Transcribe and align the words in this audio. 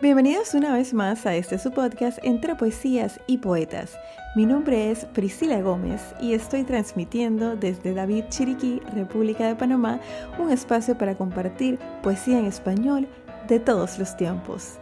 Bienvenidos 0.00 0.54
una 0.54 0.72
vez 0.72 0.94
más 0.94 1.26
a 1.26 1.34
este 1.34 1.58
su 1.58 1.72
podcast 1.72 2.20
entre 2.22 2.54
poesías 2.54 3.18
y 3.26 3.38
poetas. 3.38 3.98
Mi 4.36 4.46
nombre 4.46 4.92
es 4.92 5.06
Priscila 5.06 5.60
Gómez 5.60 6.00
y 6.20 6.34
estoy 6.34 6.62
transmitiendo 6.62 7.56
desde 7.56 7.94
David 7.94 8.26
Chiriquí, 8.28 8.78
República 8.94 9.48
de 9.48 9.56
Panamá, 9.56 9.98
un 10.38 10.52
espacio 10.52 10.96
para 10.96 11.16
compartir 11.16 11.80
poesía 12.00 12.38
en 12.38 12.44
español 12.44 13.08
de 13.48 13.58
todos 13.58 13.98
los 13.98 14.16
tiempos. 14.16 14.78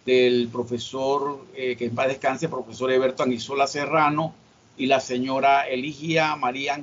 del 0.06 0.50
profesor, 0.52 1.46
eh, 1.56 1.78
que 1.78 1.86
en 1.86 1.96
paz 1.96 2.10
descanse, 2.10 2.50
profesor 2.50 2.92
Eberto 2.92 3.24
Anguizola 3.24 3.68
Serrano 3.68 4.34
y 4.78 4.88
la 4.88 5.00
señora 5.00 5.66
Eligia 5.66 6.36
María 6.36 6.78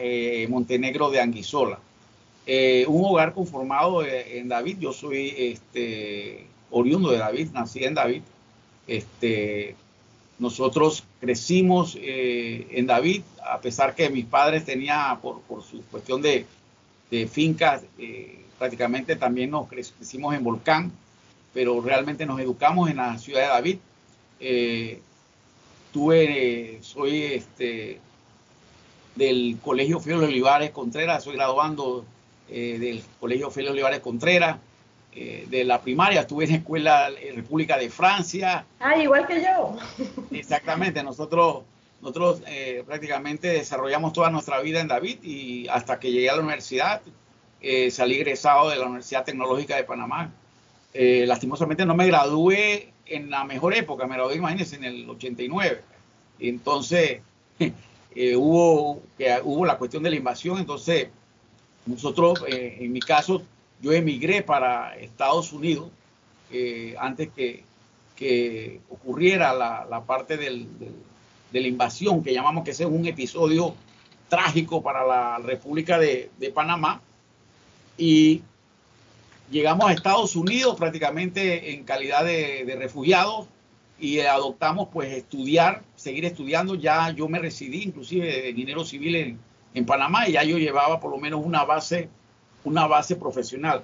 eh, 0.00 0.46
Montenegro 0.48 1.10
de 1.10 1.20
Anguizola. 1.20 1.78
Eh, 2.46 2.86
un 2.88 3.04
hogar 3.04 3.34
conformado 3.34 4.02
en 4.02 4.48
David, 4.48 4.78
yo 4.80 4.94
soy 4.94 5.34
este, 5.36 6.46
oriundo 6.70 7.10
de 7.10 7.18
David, 7.18 7.50
nací 7.52 7.84
en 7.84 7.92
David. 7.92 8.22
Este, 8.86 9.76
nosotros 10.38 11.04
crecimos 11.20 11.98
en 12.00 12.86
David, 12.86 13.24
a 13.44 13.60
pesar 13.60 13.94
que 13.94 14.08
mis 14.08 14.24
padres 14.24 14.64
tenían, 14.64 15.20
por 15.20 15.62
su 15.62 15.82
cuestión 15.90 16.22
de, 16.22 16.46
de 17.10 17.26
fincas, 17.26 17.82
eh, 17.98 18.44
prácticamente 18.58 19.16
también 19.16 19.50
nos 19.50 19.68
crecimos 19.68 20.34
en 20.34 20.44
Volcán, 20.44 20.92
pero 21.54 21.80
realmente 21.80 22.26
nos 22.26 22.40
educamos 22.40 22.90
en 22.90 22.96
la 22.96 23.18
ciudad 23.18 23.42
de 23.42 23.46
David. 23.48 23.78
Eh, 24.40 25.00
tuve, 25.92 26.78
soy 26.82 27.24
este, 27.24 27.98
del 29.14 29.58
Colegio 29.62 30.00
Félix 30.00 30.24
Olivares 30.24 30.70
Contreras, 30.70 31.24
soy 31.24 31.36
graduando 31.36 32.04
eh, 32.48 32.76
del 32.78 33.02
Colegio 33.20 33.50
Félix 33.50 33.72
Olivares 33.72 34.00
Contreras. 34.00 34.58
de 35.14 35.64
la 35.64 35.80
primaria 35.80 36.20
estuve 36.20 36.44
en 36.44 36.50
la 36.50 36.56
Escuela 36.58 37.10
República 37.34 37.76
de 37.76 37.90
Francia. 37.90 38.64
Ah, 38.78 38.96
igual 38.96 39.26
que 39.26 39.42
yo. 39.42 39.76
Exactamente, 40.30 41.02
nosotros 41.02 41.64
nosotros 42.00 42.42
eh, 42.46 42.84
prácticamente 42.86 43.48
desarrollamos 43.48 44.12
toda 44.12 44.30
nuestra 44.30 44.60
vida 44.60 44.80
en 44.80 44.88
David 44.88 45.18
y 45.22 45.66
hasta 45.68 45.98
que 45.98 46.12
llegué 46.12 46.30
a 46.30 46.36
la 46.36 46.42
universidad, 46.42 47.02
eh, 47.60 47.90
salí 47.90 48.16
egresado 48.16 48.70
de 48.70 48.76
la 48.76 48.86
Universidad 48.86 49.24
Tecnológica 49.24 49.76
de 49.76 49.84
Panamá. 49.84 50.32
Eh, 50.94 51.24
lastimosamente 51.26 51.84
no 51.84 51.96
me 51.96 52.06
gradué 52.06 52.92
en 53.06 53.30
la 53.30 53.44
mejor 53.44 53.74
época, 53.74 54.06
me 54.06 54.14
gradué, 54.14 54.36
imagínense, 54.36 54.76
en 54.76 54.84
el 54.84 55.10
89. 55.10 55.82
Entonces, 56.38 57.20
hubo, 58.36 59.02
que, 59.16 59.36
hubo 59.42 59.66
la 59.66 59.76
cuestión 59.76 60.02
de 60.04 60.10
la 60.10 60.16
invasión, 60.16 60.58
entonces 60.58 61.08
nosotros, 61.84 62.44
en 62.46 62.92
mi 62.92 63.00
caso, 63.00 63.42
yo 63.80 63.92
emigré 63.92 64.42
para 64.42 64.96
Estados 64.96 65.52
Unidos 65.52 65.88
antes 66.98 67.30
que, 67.34 67.64
que 68.14 68.80
ocurriera 68.90 69.52
la, 69.54 69.86
la 69.88 70.02
parte 70.02 70.36
del 70.36 70.68
de 71.52 71.60
la 71.60 71.68
invasión, 71.68 72.22
que 72.22 72.32
llamamos 72.32 72.64
que 72.64 72.72
ese 72.72 72.84
es 72.84 72.90
un 72.90 73.06
episodio 73.06 73.74
trágico 74.28 74.82
para 74.82 75.06
la 75.06 75.38
República 75.38 75.98
de, 75.98 76.30
Panamá. 76.54 77.00
Y 77.96 78.42
llegamos 79.50 79.88
a 79.88 79.92
Estados 79.92 80.36
Unidos 80.36 80.76
prácticamente 80.76 81.72
en 81.72 81.84
calidad 81.84 82.24
de, 82.24 82.76
refugiados 82.78 83.46
y 83.98 84.20
adoptamos 84.20 84.88
pues 84.92 85.12
estudiar, 85.12 85.82
seguir 85.96 86.24
estudiando. 86.24 86.74
Ya 86.74 87.10
yo 87.10 87.28
me 87.28 87.38
residí 87.38 87.82
inclusive 87.82 88.26
de 88.26 88.52
dinero 88.52 88.84
civil 88.84 89.16
en, 89.16 89.38
en, 89.74 89.86
Panamá 89.86 90.28
y 90.28 90.32
ya 90.32 90.44
yo 90.44 90.58
llevaba 90.58 91.00
por 91.00 91.10
lo 91.10 91.18
menos 91.18 91.40
una 91.44 91.64
base, 91.64 92.08
una 92.64 92.86
base 92.86 93.16
profesional. 93.16 93.82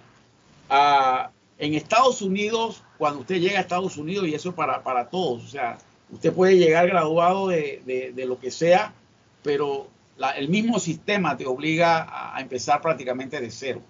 Ah, 0.71 1.31
en 1.59 1.75
Estados 1.75 2.21
Unidos, 2.23 2.83
cuando 2.99 3.21
usted 3.21 3.41
llega 3.41 3.59
a 3.59 3.63
Estados 3.63 3.97
Unidos, 3.97 4.27
y 4.27 4.35
eso 4.35 4.55
para, 4.55 4.83
para 4.83 5.09
todos, 5.09 5.45
o 5.45 5.49
sea, 5.49 5.79
Usted 6.11 6.33
puede 6.33 6.57
llegar 6.57 6.87
graduado 6.87 7.49
de, 7.49 8.13
lo 8.27 8.39
que 8.39 8.51
sea, 8.51 8.93
pero 9.43 9.89
el 10.37 10.49
mismo 10.49 10.79
sistema 10.79 11.37
te 11.37 11.47
obliga 11.47 12.35
a, 12.35 12.41
empezar 12.41 12.81
prácticamente 12.81 13.41
de 13.41 13.51
cero. 13.51 13.81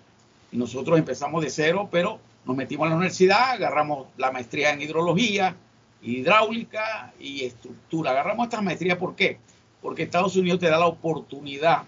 Y 0.53 0.57
nosotros 0.57 0.99
empezamos 0.99 1.43
de 1.43 1.51
cero, 1.51 1.89
pero 1.91 2.21
nos 2.45 2.57
metimos 2.57 2.87
a 2.87 2.91
la 2.91 2.97
universidad, 2.97 3.51
agarramos 3.51 4.07
la 4.17 4.31
maestría 4.31 4.73
en 4.73 4.81
hidrología, 4.81 5.57
hidráulica 6.03 7.13
y 7.19 7.45
estructura. 7.45 8.13
Agarramos 8.13 8.45
estas 8.45 8.63
maestrías, 8.63 8.99
¿por 8.99 9.17
qué? 9.17 9.39
Porque 9.83 10.05
Estados 10.05 10.37
Unidos 10.37 10.61
te 10.61 10.69
da 10.69 10.79
la 10.79 10.87
oportunidad 10.87 11.83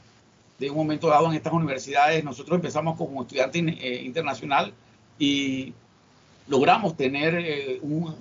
de 0.58 0.70
un 0.70 0.76
momento 0.76 1.08
dado 1.08 1.26
en 1.26 1.34
estas 1.34 1.52
universidades. 1.52 2.24
Nosotros 2.24 2.56
empezamos 2.56 2.96
como 2.96 3.22
estudiante 3.22 3.58
eh, 3.58 4.02
internacional 4.04 4.72
y 5.18 5.72
logramos 6.48 6.96
tener 6.96 7.34
eh, 7.36 7.78
un, 7.82 8.16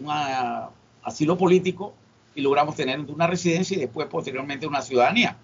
una 0.00 0.68
asilo 1.06 1.38
político 1.38 1.94
y 2.34 2.42
logramos 2.42 2.74
tener 2.74 3.00
una 3.00 3.26
residencia 3.26 3.76
y 3.76 3.80
después 3.80 4.08
posteriormente 4.08 4.66
una 4.66 4.82
ciudadanía, 4.82 5.36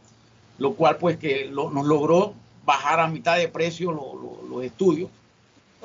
lo 0.59 0.75
cual 0.75 0.97
pues 0.97 1.17
que 1.17 1.49
nos 1.51 1.87
logró 1.87 2.35
bajar 2.67 3.01
a 3.01 3.07
mitad 3.07 3.37
de 3.37 3.49
precio 3.49 3.93
los 3.93 4.65
estudios 4.65 5.09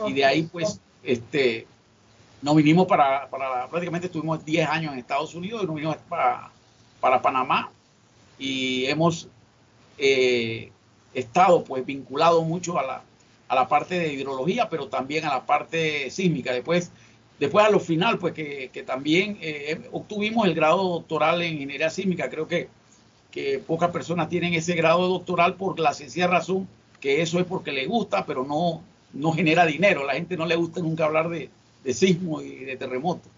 y 0.05 0.13
de 0.13 0.25
ahí 0.25 0.43
pues 0.51 0.81
este 1.03 1.65
nos 2.41 2.55
vinimos 2.55 2.87
para, 2.87 3.29
prácticamente 3.69 4.07
estuvimos 4.07 4.43
10 4.43 4.69
años 4.69 4.93
en 4.93 4.99
Estados 4.99 5.33
Unidos 5.33 5.63
y 5.63 5.65
nos 5.65 5.75
vinimos 5.75 5.97
para, 6.09 6.49
para 6.99 7.21
Panamá 7.21 7.71
y 8.37 8.85
hemos 8.85 9.27
eh, 9.97 10.71
estado 11.13 11.63
pues 11.63 11.85
vinculado 11.85 12.43
mucho 12.43 12.77
a 12.79 12.83
la, 12.83 13.01
a 13.47 13.55
la 13.55 13.67
parte 13.67 13.97
de 13.97 14.13
hidrología, 14.13 14.69
pero 14.69 14.87
también 14.87 15.25
a 15.25 15.29
la 15.29 15.45
parte 15.45 16.11
sísmica. 16.11 16.53
Después 16.53 16.91
Después 17.39 17.65
a 17.65 17.69
lo 17.69 17.79
final, 17.79 18.17
pues 18.17 18.33
que, 18.33 18.83
también 18.85 19.37
eh, 19.41 19.87
obtuvimos 19.91 20.47
el 20.47 20.55
grado 20.55 20.83
doctoral 20.83 21.41
en 21.41 21.53
ingeniería 21.53 21.89
sísmica. 21.89 22.29
Creo 22.29 22.47
que, 22.47 22.67
que 23.31 23.59
pocas 23.59 23.91
personas 23.91 24.29
tienen 24.29 24.53
ese 24.53 24.73
grado 24.73 25.07
doctoral 25.07 25.55
por 25.55 25.79
la 25.79 25.93
sencilla 25.93 26.27
razón 26.27 26.67
que 26.99 27.21
eso 27.21 27.39
es 27.39 27.45
porque 27.45 27.71
le 27.71 27.85
gusta, 27.85 28.25
pero 28.25 28.43
no, 28.43 28.81
no 29.13 29.31
genera 29.33 29.65
dinero. 29.65 30.05
La 30.05 30.13
gente 30.13 30.37
no 30.37 30.45
le 30.45 30.55
gusta 30.55 30.81
nunca 30.81 31.05
hablar 31.05 31.29
de, 31.29 31.49
de 31.83 31.93
sismo 31.93 32.41
y 32.41 32.65
de 32.65 32.75
terremoto. 32.75 33.29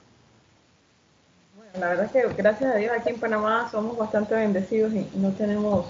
Bueno, 1.58 1.72
la 1.80 1.90
verdad 1.90 2.06
es 2.06 2.12
que 2.12 2.34
gracias 2.42 2.74
a 2.74 2.78
Dios 2.78 2.94
aquí 2.98 3.10
en 3.10 3.20
Panamá 3.20 3.68
somos 3.70 3.98
bastante 3.98 4.36
bendecidos 4.36 4.94
y 4.94 5.06
no 5.16 5.32
tenemos 5.32 5.88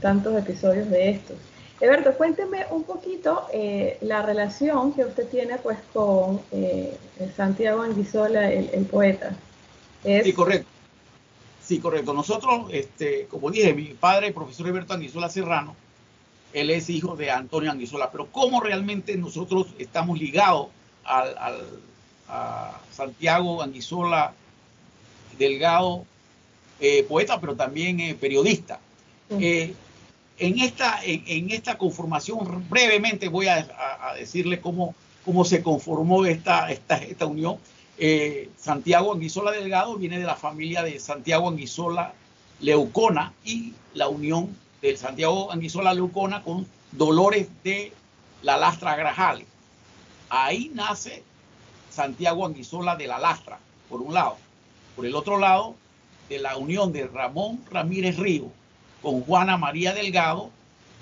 tantos 0.00 0.36
episodios 0.36 0.90
de 0.90 1.10
estos. 1.10 1.36
Eberto, 1.80 2.14
cuénteme 2.14 2.66
un 2.70 2.84
poquito 2.84 3.46
eh, 3.52 3.98
la 4.00 4.22
relación 4.22 4.92
que 4.92 5.04
usted 5.04 5.28
tiene 5.28 5.58
pues 5.58 5.78
con 5.92 6.40
eh, 6.52 6.96
Santiago 7.36 7.82
Anguizola, 7.82 8.50
el, 8.50 8.86
poeta. 8.86 9.36
Sí, 10.04 10.32
correcto. 10.32 10.68
Sí, 11.62 11.78
correcto. 11.80 12.12
Nosotros, 12.12 12.66
este, 12.70 13.26
como 13.26 13.50
dije, 13.50 13.72
mi 13.74 13.94
padre, 13.94 14.28
el 14.28 14.34
profesor 14.34 14.68
Eberto 14.68 14.94
Anguizola 14.94 15.28
Serrano, 15.28 15.74
él 16.52 16.70
es 16.70 16.88
hijo 16.90 17.16
de 17.16 17.30
Antonio 17.30 17.70
Anguizola, 17.70 18.10
pero 18.12 18.28
¿cómo 18.30 18.60
realmente 18.60 19.16
nosotros 19.16 19.66
estamos 19.78 20.18
ligados 20.20 20.68
al, 21.04 21.34
a 22.28 22.80
Santiago 22.92 23.62
Anguizola 23.62 24.34
Delgado, 25.38 26.04
eh, 26.78 27.02
poeta, 27.08 27.40
pero 27.40 27.56
también 27.56 28.16
periodista? 28.18 28.78
En 30.38 30.58
esta, 31.50 31.78
conformación, 31.78 32.68
brevemente 32.68 33.28
voy 33.28 33.46
a, 33.48 33.66
decirle 34.18 34.60
cómo, 34.60 34.94
se 35.44 35.62
conformó 35.62 36.24
esta 36.26 36.68
unión. 37.26 37.58
Eh, 37.96 38.50
Santiago 38.56 39.12
Anguizola 39.12 39.52
Delgado 39.52 39.96
viene 39.96 40.18
de 40.18 40.24
la 40.24 40.34
familia 40.34 40.82
de 40.82 40.98
Santiago 40.98 41.48
Anguizola 41.48 42.12
Leucona 42.58 43.32
y 43.44 43.72
la 43.94 44.08
unión 44.08 44.56
de 44.82 44.96
Santiago 44.96 45.52
Anguizola 45.52 45.94
Leucona 45.94 46.42
con 46.42 46.66
Dolores 46.90 47.48
de 47.62 47.92
la 48.42 48.56
Lastra 48.56 48.96
Grajales. 48.96 49.46
Ahí 50.28 50.72
nace 50.74 51.22
Santiago 51.90 52.44
Anguizola 52.44 52.96
de 52.96 53.06
la 53.06 53.18
Lastra, 53.18 53.60
por 53.88 54.02
un 54.02 54.12
lado. 54.12 54.38
Por 54.96 55.06
el 55.06 55.14
otro 55.14 55.38
lado, 55.38 55.76
de 56.28 56.38
la 56.40 56.56
unión 56.56 56.92
de 56.92 57.06
Ramón 57.06 57.60
Ramírez 57.70 58.16
Río 58.16 58.50
con 59.04 59.20
Juana 59.20 59.58
María 59.58 59.92
Delgado 59.92 60.50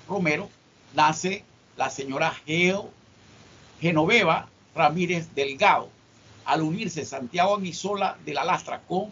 Romero, 0.09 0.49
nace 0.93 1.45
la 1.77 1.89
señora 1.89 2.35
Geo 2.45 2.91
Genoveva 3.79 4.49
Ramírez 4.75 5.33
Delgado. 5.33 5.89
Al 6.43 6.61
unirse 6.61 7.05
Santiago 7.05 7.55
Anisola 7.55 8.17
de 8.25 8.33
la 8.33 8.43
Lastra 8.43 8.81
con 8.81 9.05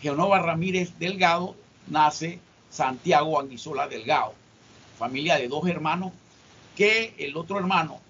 Genova 0.00 0.38
Ramírez 0.38 0.98
Delgado, 0.98 1.54
nace 1.86 2.38
Santiago 2.70 3.38
Anguizola 3.38 3.88
Delgado, 3.88 4.32
familia 4.98 5.36
de 5.36 5.46
dos 5.46 5.68
hermanos, 5.68 6.12
que 6.74 7.14
el 7.18 7.36
otro 7.36 7.58
hermano, 7.58 8.00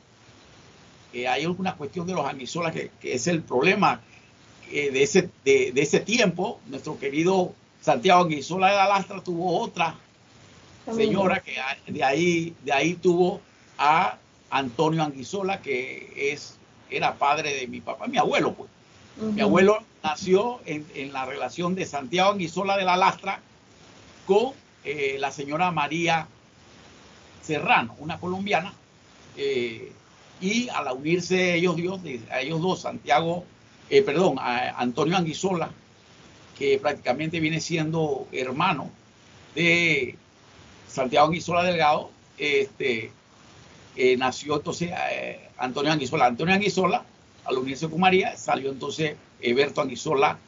hay 1.13 1.45
alguna 1.45 1.75
cuestión 1.75 2.07
de 2.07 2.15
los 2.15 2.25
Anguizolas 2.25 2.73
que, 2.73 2.91
es 3.03 3.27
el 3.27 3.43
problema 3.43 4.01
eh, 4.71 4.93
de, 4.93 5.03
ese, 5.03 5.29
de, 5.45 5.73
ese 5.75 5.99
tiempo, 5.99 6.61
nuestro 6.69 6.99
querido 7.01 7.53
Santiago 7.81 8.23
Anguizola 8.23 8.71
de 8.71 8.77
la 8.77 8.89
Lastra 8.89 9.21
tuvo 9.21 9.61
otra 9.61 9.97
señora 10.93 11.41
que 11.41 11.57
de 11.87 12.05
ahí, 12.05 12.55
de 12.65 12.73
ahí 12.73 12.95
tuvo 12.95 13.41
a 13.79 14.19
Antonio 14.51 15.03
Anguizola, 15.03 15.61
que 15.61 16.33
es, 16.33 16.57
era 16.91 17.15
padre 17.15 17.55
de 17.55 17.67
mi 17.67 17.81
papá, 17.81 18.07
mi 18.07 18.19
abuelo, 18.19 18.55
pues. 18.55 18.71
Mi 19.17 19.43
abuelo 19.43 19.79
nació 20.03 20.61
en, 20.67 21.13
la 21.13 21.25
relación 21.25 21.77
de 21.77 21.87
Santiago 21.87 22.33
Anguizola 22.33 22.77
de 22.77 22.85
la 22.85 22.97
Lastra 22.97 23.41
con 24.27 24.53
eh, 24.85 25.17
la 25.21 25.31
señora 25.31 25.71
María 25.71 26.27
Serrano, 27.41 27.95
una 28.01 28.19
colombiana, 28.19 28.75
eh, 29.37 29.93
y 30.41 30.69
al 30.69 30.97
unirse 30.97 31.55
ellos, 31.55 31.77
Dios, 31.77 32.01
a 32.31 32.41
ellos 32.41 32.61
dos, 32.61 32.81
Santiago, 32.81 33.45
eh, 33.89 34.03
perdón, 34.03 34.37
a 34.41 34.81
Antonio 34.81 35.17
Anguizola, 35.17 35.71
que 36.59 36.79
prácticamente 36.79 37.39
viene 37.39 37.61
siendo 37.61 38.27
hermano 38.33 38.91
de 39.55 40.17
Santiago 40.95 41.27
Anguizola 41.27 41.65
Delgado, 41.65 42.11
este, 42.39 43.11
eh, 43.97 44.17
nació 44.17 44.57
entonces 44.57 44.93
eh, 45.11 45.49
Antonio 45.59 45.91
Anguizola. 45.91 46.27
Antonio 46.27 46.55
Anguizola, 46.55 47.05
al 47.45 47.59
unirse 47.59 47.91
con 47.91 47.99
María, 47.99 48.37
salió 48.37 48.71
entonces 48.71 49.17
Eberto 49.41 49.81
Anguizola 49.81 50.39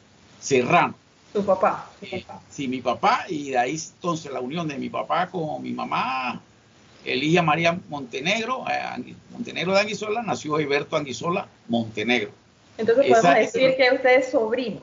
Serrano. 0.40 0.94
¿Tu 1.32 1.44
papá? 1.44 1.90
Eh, 2.00 2.24
sí, 2.48 2.68
mi 2.68 2.80
papá, 2.80 3.24
y 3.28 3.50
de 3.50 3.58
ahí 3.58 3.76
entonces 3.96 4.32
la 4.32 4.38
unión 4.38 4.68
de 4.68 4.78
mi 4.78 4.88
papá 4.88 5.26
con 5.26 5.60
mi 5.60 5.72
mamá, 5.72 6.40
Elía 7.04 7.42
María 7.42 7.78
Montenegro, 7.88 8.64
Montenegro 9.32 9.74
de 9.74 9.80
Anguizola, 9.80 10.22
nació 10.22 10.60
Eberto 10.60 10.96
Anguizola 10.96 11.48
Montenegro. 11.66 12.30
Entonces 12.78 13.06
podemos 13.08 13.34
decir 13.34 13.76
que 13.76 13.90
usted 13.96 14.18
es 14.20 14.30
sobrino. 14.30 14.80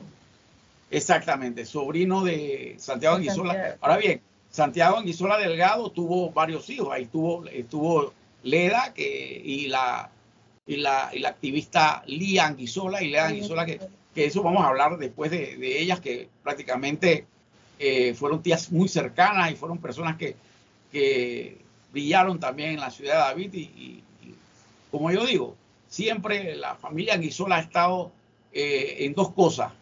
Exactamente, 0.90 1.64
sobrino 1.64 2.22
de 2.22 2.76
Santiago 2.78 3.16
Anguizola. 3.16 3.76
Ahora 3.80 3.96
bien, 3.96 4.20
Santiago 4.54 4.98
Anguizola 4.98 5.36
Delgado 5.36 5.90
tuvo 5.90 6.30
varios 6.30 6.70
hijos, 6.70 6.88
ahí 6.92 7.02
estuvo, 7.02 7.44
estuvo 7.48 8.12
Leda 8.44 8.94
y, 8.94 9.66
la, 9.66 10.08
y, 10.64 10.76
la, 10.76 11.10
y 11.12 11.18
la 11.18 11.30
activista 11.30 12.04
Lía 12.06 12.46
Anguizola 12.46 13.02
y 13.02 13.08
Leda 13.10 13.26
Anguizola, 13.26 13.66
que, 13.66 13.80
que 14.14 14.26
eso 14.26 14.44
vamos 14.44 14.62
a 14.62 14.68
hablar 14.68 14.96
después 14.96 15.32
de, 15.32 15.56
de 15.56 15.80
ellas, 15.80 15.98
que 15.98 16.28
prácticamente 16.44 17.26
eh, 17.80 18.14
fueron 18.14 18.44
tías 18.44 18.70
muy 18.70 18.86
cercanas 18.86 19.50
y 19.50 19.56
fueron 19.56 19.78
personas 19.78 20.16
que, 20.16 20.36
que 20.92 21.58
brillaron 21.90 22.38
también 22.38 22.70
en 22.70 22.80
la 22.80 22.92
ciudad 22.92 23.14
de 23.14 23.18
David. 23.18 23.54
Y, 23.54 24.04
como 24.92 25.10
yo 25.10 25.26
digo, 25.26 25.56
siempre 25.88 26.54
la 26.54 26.76
familia 26.76 27.14
Anguizola 27.14 27.56
ha 27.56 27.60
estado 27.60 28.12
eh, 28.52 28.98
en 29.00 29.14
dos 29.14 29.32
cosas, 29.32 29.72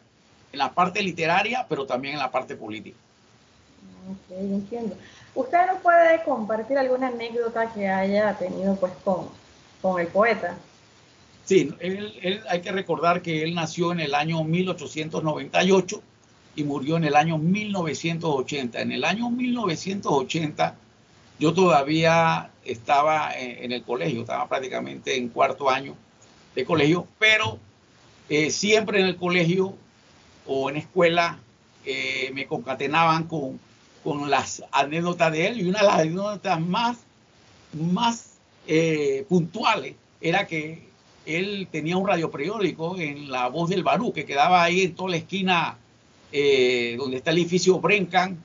en 0.51 0.61
la 0.61 0.73
parte 0.73 1.03
literaria, 1.03 1.67
pero 1.69 1.85
también 1.85 2.15
en 2.15 2.21
la 2.21 2.31
parte 2.31 2.57
política. 2.57 2.97
Ok, 4.11 4.37
entiendo. 4.37 4.97
¿Usted 5.35 5.67
nos 5.67 5.81
puede 5.81 6.23
compartir 6.25 6.77
alguna 6.77 7.09
anécdota 7.09 7.73
que 7.73 7.89
haya 7.89 8.37
tenido 8.37 8.77
pues 8.77 8.93
con, 9.05 9.29
con 9.81 10.01
el 10.01 10.09
poeta? 10.09 10.57
Sí, 11.45 11.75
él, 11.81 12.43
hay 12.49 12.61
que 12.61 12.73
recordar 12.73 13.23
que 13.23 13.43
él 13.43 13.55
nació 13.55 13.93
en 13.93 14.01
el 14.01 14.15
año 14.15 14.45
1898 14.45 16.03
y 16.55 16.65
murió 16.65 16.97
en 16.97 17.05
el 17.05 17.17
año 17.17 17.39
1980. 17.39 18.81
En 18.81 18.93
el 18.93 19.05
año 19.05 19.31
1980 19.31 20.77
yo 21.39 21.53
todavía 21.53 22.51
estaba 22.65 23.33
en, 23.37 23.73
el 23.73 23.83
colegio, 23.83 24.21
estaba 24.21 24.49
prácticamente 24.49 25.17
en 25.17 25.29
cuarto 25.29 25.69
año 25.69 25.97
de 26.55 26.65
colegio, 26.65 27.07
pero 27.19 27.59
eh, 28.29 28.51
siempre 28.51 29.01
en 29.01 29.07
el 29.07 29.17
colegio 29.17 29.75
o 30.47 30.71
en 30.71 30.77
escuela 30.77 31.39
eh, 31.85 32.31
me 32.35 32.47
concatenaban 32.47 33.25
con 33.25 33.59
con 34.03 34.31
las 34.31 34.63
anécdotas 34.73 35.33
de 35.33 35.47
él 35.47 35.61
y 35.61 35.69
una 35.69 35.81
de 35.81 35.87
las 35.87 35.99
anécdotas 36.01 36.61
más, 36.61 36.99
más 37.73 38.33
eh, 38.67 39.25
puntuales 39.29 39.95
era 40.21 40.47
que 40.47 40.89
él 41.27 41.69
tenía 41.71 41.97
un 41.97 42.07
radioperiódico 42.07 42.99
en 42.99 43.31
La 43.31 43.49
Voz 43.49 43.71
del 43.71 43.83
Barú, 43.83 44.13
que 44.13 44.25
quedaba 44.25 44.63
ahí 44.63 44.83
en 44.83 44.95
toda 44.95 45.11
la 45.11 45.17
esquina 45.17 45.79
eh, 46.33 46.97
donde 46.99 47.19
está 47.19 47.31
el 47.31 47.39
edificio 47.39 47.79
Brencan, 47.79 48.43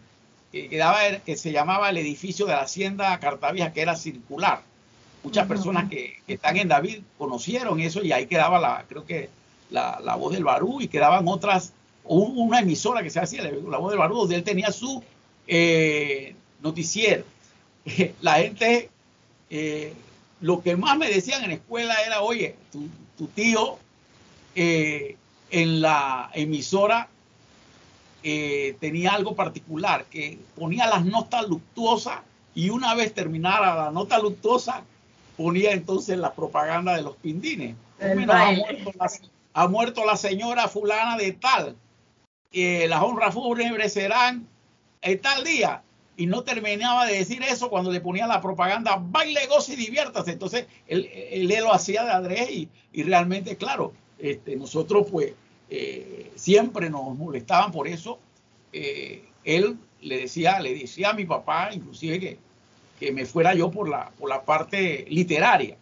que, 0.51 0.69
quedaba, 0.69 0.99
que 1.25 1.35
se 1.35 1.51
llamaba 1.51 1.89
el 1.89 1.97
edificio 1.97 2.45
de 2.45 2.53
la 2.53 2.61
Hacienda 2.61 3.19
Cartavia, 3.19 3.73
que 3.73 3.81
era 3.81 3.95
circular. 3.95 4.61
Muchas 5.23 5.47
personas 5.47 5.89
que, 5.89 6.17
están 6.27 6.57
en 6.57 6.67
David 6.67 6.99
conocieron 7.17 7.79
eso 7.79 8.03
y 8.03 8.11
ahí 8.11 8.27
quedaba 8.27 8.59
la, 8.59 8.85
creo 8.87 9.05
que 9.05 9.29
la, 9.71 9.99
la 10.03 10.15
Voz 10.15 10.33
del 10.33 10.43
Barú 10.43 10.79
y 10.81 10.87
quedaban 10.87 11.27
otras, 11.27 11.73
una 12.03 12.59
emisora 12.59 13.03
que 13.03 13.09
se 13.09 13.19
hacía, 13.19 13.43
la 13.43 13.77
Voz 13.77 13.91
del 13.91 13.99
Barú, 13.99 14.17
donde 14.17 14.35
él 14.35 14.43
tenía 14.43 14.71
su 14.71 15.03
eh, 15.47 16.35
noticiero. 16.61 17.23
La 18.21 18.33
gente, 18.35 18.89
eh, 19.49 19.93
lo 20.41 20.61
que 20.61 20.75
más 20.75 20.97
me 20.97 21.09
decían 21.09 21.43
en 21.43 21.49
la 21.49 21.55
escuela 21.55 21.95
era, 22.05 22.21
oye, 22.21 22.55
tu, 22.71 23.27
tío 23.27 23.79
eh, 24.55 25.15
en 25.49 25.81
la 25.81 26.29
emisora 26.33 27.09
tenía 28.81 29.11
algo 29.13 29.35
particular, 29.35 30.03
que 30.11 30.37
ponía 30.53 30.85
las 30.85 31.05
notas 31.05 31.47
luctuosas 31.47 32.19
y 32.53 32.69
una 32.69 32.93
vez 32.93 33.13
terminara 33.13 33.73
la 33.73 33.91
nota 33.91 34.19
luctuosa, 34.19 34.83
ponía 35.37 35.71
entonces 35.71 36.17
la 36.17 36.33
propaganda 36.33 36.93
de 36.93 37.03
los 37.03 37.15
pindines. 37.15 37.77
Ha 38.01 39.67
muerto, 39.69 40.03
la, 40.03 40.17
señora 40.17 40.67
fulana 40.67 41.15
de 41.15 41.31
tal. 41.31 41.77
las 42.51 43.01
honras 43.01 43.33
fúnebres 43.33 43.93
serán 43.93 44.45
el 45.01 45.19
tal 45.19 45.43
día. 45.43 45.83
Y 46.19 46.25
no 46.25 46.43
terminaba 46.43 47.05
de 47.05 47.19
decir 47.19 47.43
eso 47.43 47.69
cuando 47.69 47.91
le 47.91 48.01
ponía 48.01 48.25
la 48.25 48.41
propaganda, 48.41 48.97
baile, 48.99 49.45
goce 49.45 49.73
y 49.73 49.75
diviértase. 49.75 50.31
Entonces, 50.31 50.65
él, 50.87 51.07
él, 51.13 51.47
lo 51.47 51.71
hacía 51.71 52.03
de 52.03 52.11
adrés 52.11 52.49
y, 52.49 52.69
y, 52.91 53.03
realmente, 53.03 53.55
claro, 53.55 53.93
este, 54.17 54.55
nosotros 54.55 55.05
pues 55.11 55.33
eh, 55.69 56.31
siempre 56.35 56.89
nos 56.89 57.15
molestaban 57.15 57.71
por 57.71 57.87
eso. 57.87 58.17
Eh, 58.73 59.25
él 59.43 59.77
le 60.01 60.17
decía, 60.17 60.59
le 60.59 60.73
decía 60.73 61.11
a 61.11 61.13
mi 61.13 61.25
papá, 61.25 61.69
inclusive 61.71 62.19
que, 62.19 62.39
que 62.99 63.11
me 63.11 63.25
fuera 63.25 63.53
yo 63.53 63.69
por 63.69 63.87
la, 63.87 64.09
por 64.17 64.27
la 64.27 64.43
parte 64.43 65.05
literaria. 65.09 65.77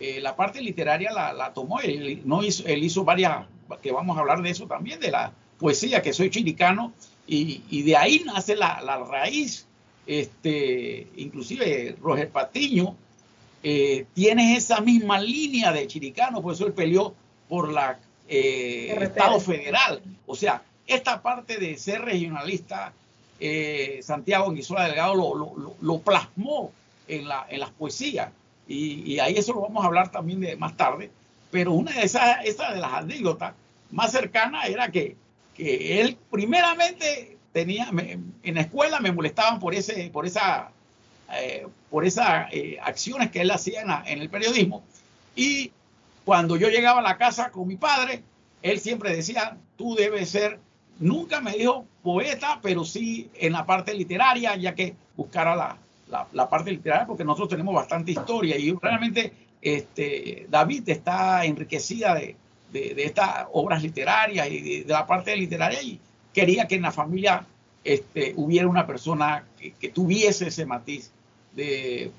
Eh, 0.00 0.20
la 0.20 0.34
parte 0.34 0.60
literaria 0.60 1.12
la, 1.12 1.32
la, 1.32 1.52
tomó, 1.52 1.80
él, 1.80 2.22
no 2.24 2.42
hizo, 2.42 2.66
él 2.66 2.82
hizo 2.82 3.04
varias, 3.04 3.46
que 3.82 3.92
vamos 3.92 4.16
a 4.16 4.20
hablar 4.20 4.42
de 4.42 4.50
eso 4.50 4.66
también, 4.66 4.98
de 4.98 5.10
la 5.10 5.32
poesía, 5.58 6.02
que 6.02 6.12
soy 6.12 6.30
chilicano 6.30 6.92
y, 7.26 7.82
de 7.82 7.96
ahí 7.96 8.22
nace 8.24 8.54
la, 8.56 9.04
raíz 9.08 9.66
este, 10.06 11.06
inclusive 11.16 11.96
Roger 12.00 12.28
Patiño, 12.28 12.96
eh, 13.62 14.04
tiene 14.12 14.56
esa 14.56 14.80
misma 14.80 15.18
línea 15.18 15.72
de 15.72 15.86
chiricano, 15.86 16.42
por 16.42 16.52
eso 16.52 16.66
él 16.66 16.74
peleó 16.74 17.14
por 17.48 17.72
la 17.72 17.98
eh, 18.28 18.96
Estado 19.00 19.40
federal. 19.40 20.02
O 20.26 20.34
sea, 20.34 20.62
esta 20.86 21.22
parte 21.22 21.58
de 21.58 21.76
ser 21.78 22.02
regionalista, 22.02 22.92
eh, 23.40 24.00
Santiago 24.02 24.48
Anguizola 24.48 24.84
Delgado 24.84 25.14
lo, 25.14 25.76
lo, 25.80 25.98
plasmó 26.00 26.72
en, 27.08 27.28
la, 27.28 27.46
en 27.48 27.60
las 27.60 27.70
poesías. 27.70 28.30
Y, 28.66 29.18
ahí 29.18 29.36
eso 29.36 29.52
lo 29.52 29.60
vamos 29.62 29.84
a 29.84 29.86
hablar 29.86 30.10
también 30.10 30.40
de, 30.40 30.56
más 30.56 30.76
tarde. 30.76 31.10
Pero 31.50 31.72
una 31.72 31.92
de 31.92 32.02
esas, 32.02 32.42
de 32.42 32.80
las 32.80 32.92
anécdotas 32.92 33.54
más 33.90 34.12
cercanas 34.12 34.68
era 34.68 34.90
que, 34.90 35.16
que 35.54 36.00
él 36.00 36.18
primeramente 36.30 37.36
tenía, 37.52 37.88
en 37.90 38.54
la 38.54 38.60
escuela 38.60 39.00
me 39.00 39.12
molestaban 39.12 39.60
por, 39.60 39.74
ese, 39.74 40.10
por 40.10 40.26
esa, 40.26 40.70
eh, 41.32 41.66
por 41.88 42.04
esas 42.04 42.52
eh, 42.52 42.78
acciones 42.82 43.30
que 43.30 43.40
él 43.40 43.50
hacía 43.50 43.82
en, 44.06 44.20
el 44.20 44.28
periodismo. 44.28 44.82
Y 45.36 45.70
cuando 46.24 46.56
yo 46.56 46.68
llegaba 46.68 46.98
a 46.98 47.02
la 47.02 47.16
casa 47.16 47.50
con 47.50 47.68
mi 47.68 47.76
padre, 47.76 48.22
él 48.62 48.80
siempre 48.80 49.14
decía, 49.14 49.56
tú 49.76 49.94
debes 49.94 50.30
ser, 50.30 50.58
nunca 50.98 51.40
me 51.40 51.52
dijo 51.52 51.86
poeta, 52.02 52.58
pero 52.60 52.84
sí 52.84 53.30
en 53.34 53.52
la 53.52 53.64
parte 53.64 53.94
literaria, 53.94 54.56
ya 54.56 54.74
que 54.74 54.94
buscara 55.16 55.54
la, 55.54 55.78
la, 56.32 56.48
parte 56.48 56.72
literaria, 56.72 57.06
porque 57.06 57.24
nosotros 57.24 57.50
tenemos 57.50 57.74
bastante 57.74 58.12
historia 58.12 58.56
y 58.58 58.72
realmente 58.72 59.32
este, 59.62 60.46
David 60.50 60.88
está 60.88 61.44
enriquecida 61.44 62.14
de, 62.14 62.36
de, 62.74 63.04
estas 63.04 63.46
obras 63.52 63.82
literarias 63.82 64.48
y 64.50 64.82
de, 64.82 64.92
la 64.92 65.06
parte 65.06 65.36
literaria 65.36 65.80
y 65.80 66.00
quería 66.32 66.66
que 66.66 66.74
en 66.74 66.82
la 66.82 66.92
familia 66.92 67.46
este, 67.84 68.34
hubiera 68.36 68.66
una 68.66 68.86
persona 68.86 69.44
que, 69.58 69.88
tuviese 69.88 70.48
ese 70.48 70.66
matiz 70.66 71.10
de, 71.54 72.10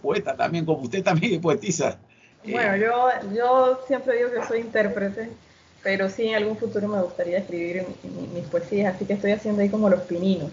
poeta 0.00 0.36
también, 0.36 0.64
como 0.64 0.82
usted 0.82 1.02
también 1.02 1.34
es 1.34 1.40
poetisa. 1.40 1.98
Bueno, 2.44 2.76
yo, 2.76 3.08
yo 3.34 3.80
siempre 3.86 4.16
digo 4.16 4.30
que 4.30 4.46
soy 4.46 4.60
intérprete, 4.60 5.30
pero 5.82 6.08
sí 6.08 6.28
en 6.28 6.36
algún 6.36 6.56
futuro 6.56 6.88
me 6.88 7.00
gustaría 7.02 7.38
escribir 7.38 7.84
mis 8.34 8.44
poesías, 8.44 8.94
así 8.94 9.04
que 9.04 9.14
estoy 9.14 9.32
haciendo 9.32 9.62
ahí 9.62 9.68
como 9.68 9.88
los 9.88 10.02
pininos. 10.02 10.50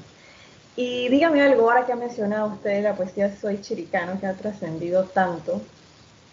Y 0.75 1.09
dígame 1.09 1.41
algo, 1.41 1.69
ahora 1.69 1.85
que 1.85 1.91
ha 1.91 1.95
mencionado 1.95 2.53
usted 2.53 2.83
la 2.83 2.95
poesía 2.95 3.35
Soy 3.35 3.59
Chiricano, 3.59 4.19
que 4.19 4.27
ha 4.27 4.33
trascendido 4.33 5.03
tanto. 5.03 5.61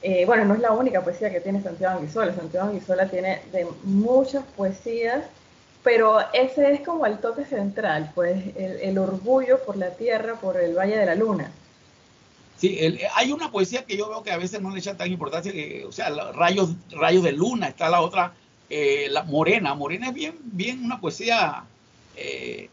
Eh, 0.03 0.25
bueno, 0.27 0.45
no 0.45 0.55
es 0.55 0.61
la 0.61 0.73
única 0.73 1.03
poesía 1.03 1.31
que 1.31 1.41
tiene 1.41 1.63
Santiago 1.63 1.99
Anguizola. 1.99 2.35
Santiago 2.35 2.69
Anguizola 2.69 3.09
tiene 3.09 3.43
de 3.53 3.67
muchas 3.83 4.45
poesías, 4.57 5.25
pero 5.83 6.19
ese 6.33 6.73
es 6.73 6.81
como 6.83 7.07
el 7.07 7.19
toque 7.19 7.45
central, 7.45 8.13
pues 8.15 8.43
el, 8.57 8.99
orgullo 8.99 9.63
por 9.65 9.77
la 9.77 9.91
tierra, 9.91 10.35
por 10.35 10.61
el 10.61 10.75
Valle 10.77 10.97
de 10.97 11.07
la 11.07 11.15
Luna. 11.15 11.51
Sí, 12.59 12.79
hay 13.15 13.33
una 13.33 13.51
poesía 13.51 13.85
que 13.85 13.97
yo 13.97 14.09
veo 14.09 14.23
que 14.23 14.33
a 14.33 14.39
veces 14.39 14.63
no 14.63 14.71
le 14.71 14.79
echa 14.79 14.97
tan 14.97 15.13
importancia, 15.13 15.53
o 15.87 15.93
sea, 15.93 16.09
rayos, 16.33 16.71
rayos 16.91 17.23
de 17.23 17.33
luna, 17.33 17.69
está 17.69 17.91
la 17.91 18.01
otra, 18.01 18.33
eh, 18.71 19.09
la 19.11 19.25
Morena. 19.25 19.75
Morena 19.75 20.09
es 20.09 20.15
bien, 20.15 20.39
bien 20.41 20.83
una 20.83 20.99
poesía 20.99 21.65
eh, 22.17 22.71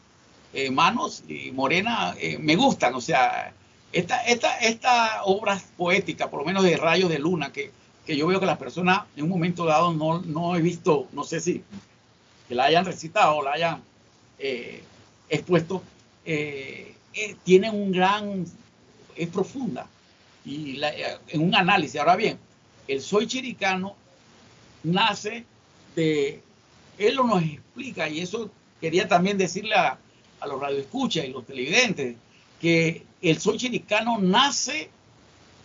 Manos 0.72 1.24
y 1.28 1.52
Morena 1.52 2.16
me 2.40 2.56
gustan, 2.56 2.96
o 2.96 3.02
sea, 3.02 3.54
esta, 3.94 4.24
esta, 4.26 4.58
esta 4.58 5.24
obra 5.24 5.62
poética, 5.78 6.30
por 6.30 6.40
lo 6.40 6.46
menos 6.46 6.64
de 6.64 6.76
Rayos 6.78 7.10
de 7.10 7.20
Luna, 7.20 7.54
que, 7.54 7.72
que 8.06 8.18
yo 8.18 8.28
veo 8.28 8.40
que 8.40 8.46
las 8.46 8.58
personas 8.58 9.04
en 9.16 9.24
un 9.24 9.30
momento 9.30 9.66
dado 9.66 9.94
no, 9.94 10.22
no 10.22 10.56
he 10.56 10.62
visto, 10.62 11.08
no 11.14 11.24
sé 11.24 11.40
si 11.40 11.64
que 12.48 12.56
la 12.56 12.66
hayan 12.66 12.86
recitado 12.86 13.42
la 13.42 13.54
hayan 13.54 13.84
eh, 14.40 14.84
expuesto, 15.30 15.82
tiene 17.44 17.70
un 17.70 17.92
gran, 17.92 18.46
es 19.16 19.30
profunda 19.30 19.88
y 20.46 20.82
en 21.30 21.42
un 21.42 21.56
análisis. 21.56 22.00
Ahora 22.00 22.16
bien, 22.16 22.38
el 22.88 23.02
soy 23.02 23.28
chiricano 23.28 23.96
nace 24.84 25.46
de, 25.96 26.42
él 26.98 27.16
lo 27.16 27.24
nos 27.24 27.44
explica 27.44 28.10
y 28.10 28.20
eso 28.20 28.50
quería 28.82 29.08
también 29.08 29.38
decirle 29.38 29.76
a, 29.76 29.98
a 30.40 30.48
los 30.48 30.60
radioescuchas 30.60 31.26
y 31.26 31.30
los 31.30 31.46
televidentes 31.46 32.16
que 32.60 33.04
el 33.24 33.40
soy 33.40 33.58
chiricano 33.58 34.20
nace 34.20 34.90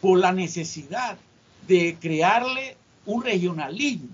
por 0.01 0.19
la 0.19 0.33
necesidad 0.33 1.19
de 1.67 1.97
crearle 2.01 2.77
un 3.05 3.23
regionalismo, 3.23 4.09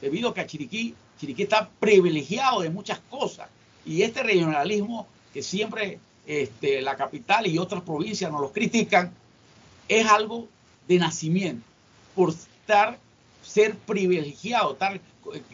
debido 0.00 0.30
a 0.30 0.34
que 0.34 0.46
Chiriquí, 0.46 0.94
está 1.38 1.68
privilegiado 1.78 2.62
de 2.62 2.70
muchas 2.70 2.98
cosas, 3.10 3.48
y 3.84 4.02
este 4.02 4.22
regionalismo 4.22 5.06
que 5.32 5.42
siempre 5.42 5.98
este, 6.26 6.80
la 6.80 6.96
capital 6.96 7.46
y 7.46 7.58
otras 7.58 7.82
provincias 7.82 8.30
nos 8.32 8.40
lo 8.40 8.52
critican, 8.52 9.12
es 9.88 10.06
algo 10.06 10.48
de 10.88 10.98
nacimiento, 10.98 11.64
por 12.14 12.30
estar, 12.30 12.98
ser 13.42 13.76
privilegiado, 13.76 14.76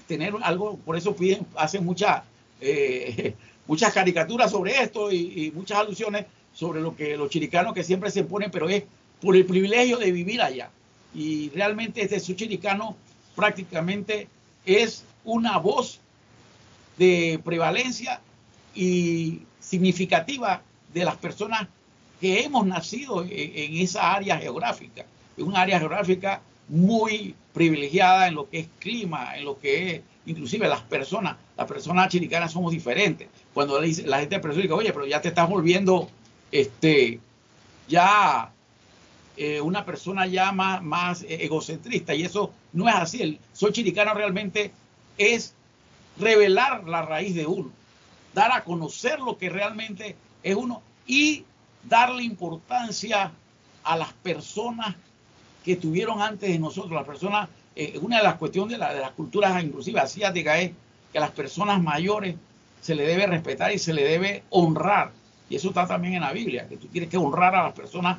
tener 0.06 0.34
algo, 0.42 0.76
por 0.78 0.96
eso 0.96 1.14
hacen 1.56 1.84
mucha 1.84 2.24
eh, 2.60 3.34
muchas 3.68 3.92
caricaturas 3.92 4.50
sobre 4.50 4.82
esto 4.82 5.12
y, 5.12 5.52
muchas 5.54 5.78
alusiones 5.78 6.26
sobre 6.58 6.80
lo 6.80 6.96
que 6.96 7.16
los 7.16 7.30
chiricanos 7.30 7.72
que 7.72 7.84
siempre 7.84 8.10
se 8.10 8.24
ponen, 8.24 8.50
pero 8.50 8.68
es 8.68 8.82
por 9.20 9.36
el 9.36 9.46
privilegio 9.46 9.96
de 9.96 10.10
vivir 10.10 10.42
allá. 10.42 10.70
Y 11.14 11.50
realmente 11.50 12.02
este 12.02 12.18
su 12.18 12.34
chiricano 12.34 12.96
prácticamente 13.36 14.26
es 14.66 15.04
una 15.24 15.58
voz 15.58 16.00
de 16.96 17.40
prevalencia 17.44 18.20
y 18.74 19.42
significativa 19.60 20.62
de 20.92 21.04
las 21.04 21.16
personas 21.18 21.68
que 22.20 22.40
hemos 22.40 22.66
nacido 22.66 23.22
en, 23.22 23.76
esa 23.76 24.12
área 24.12 24.36
geográfica. 24.36 25.06
Es 25.36 25.44
una 25.44 25.60
área 25.60 25.78
geográfica 25.78 26.40
muy 26.68 27.36
privilegiada 27.54 28.26
en 28.26 28.34
lo 28.34 28.50
que 28.50 28.58
es 28.58 28.68
clima, 28.80 29.36
en 29.36 29.44
lo 29.44 29.60
que 29.60 29.94
es 29.94 30.02
inclusive 30.26 30.66
las 30.66 30.80
personas, 30.80 31.36
las 31.56 31.68
personas 31.68 32.08
chiricanas 32.08 32.50
somos 32.50 32.72
diferentes. 32.72 33.28
Cuando 33.54 33.80
la 33.80 34.18
gente 34.18 34.40
dice, 34.40 34.72
oye, 34.72 34.92
pero 34.92 35.06
ya 35.06 35.22
te 35.22 35.28
estás 35.28 35.48
volviendo 35.48 36.10
este, 36.50 37.20
ya 37.88 38.52
eh, 39.36 39.60
una 39.60 39.84
persona 39.84 40.26
ya 40.26 40.52
más, 40.52 40.82
más 40.82 41.24
egocentrista 41.28 42.14
y 42.14 42.24
eso 42.24 42.52
no 42.72 42.88
es 42.88 42.94
así. 42.94 43.22
El 43.22 43.38
soy 43.52 43.72
chiricano 43.72 44.14
realmente 44.14 44.72
es 45.16 45.54
revelar 46.18 46.88
la 46.88 47.02
raíz 47.02 47.34
de 47.34 47.46
uno, 47.46 47.70
dar 48.34 48.52
a 48.52 48.64
conocer 48.64 49.20
lo 49.20 49.38
que 49.38 49.48
realmente 49.48 50.16
es 50.42 50.56
uno 50.56 50.82
y 51.06 51.44
darle 51.84 52.22
importancia 52.22 53.32
a 53.84 53.96
las 53.96 54.12
personas 54.12 54.96
que 55.64 55.76
tuvieron 55.76 56.20
antes 56.20 56.50
de 56.50 56.58
nosotros, 56.58 56.92
las 56.92 57.06
personas 57.06 57.48
eh, 57.80 57.96
una 58.02 58.18
de 58.18 58.24
las 58.24 58.34
cuestiones 58.34 58.76
de, 58.76 58.78
las 58.78 59.12
culturas 59.12 59.62
inclusive 59.62 60.00
asiáticas 60.00 60.58
es 60.58 60.72
que 61.12 61.18
a 61.18 61.20
las 61.20 61.30
personas 61.30 61.80
mayores 61.80 62.34
se 62.80 62.96
le 62.96 63.06
debe 63.06 63.28
respetar 63.28 63.72
y 63.72 63.78
se 63.78 63.94
le 63.94 64.02
debe 64.02 64.42
honrar. 64.50 65.12
Y 65.48 65.56
eso 65.56 65.68
está 65.68 65.86
también 65.86 66.14
en 66.14 66.20
la 66.22 66.32
Biblia, 66.32 66.68
que 66.68 66.76
tú 66.76 66.86
tienes 66.88 67.10
que 67.10 67.16
honrar 67.16 67.54
a 67.54 67.64
las 67.64 67.72
personas 67.72 68.18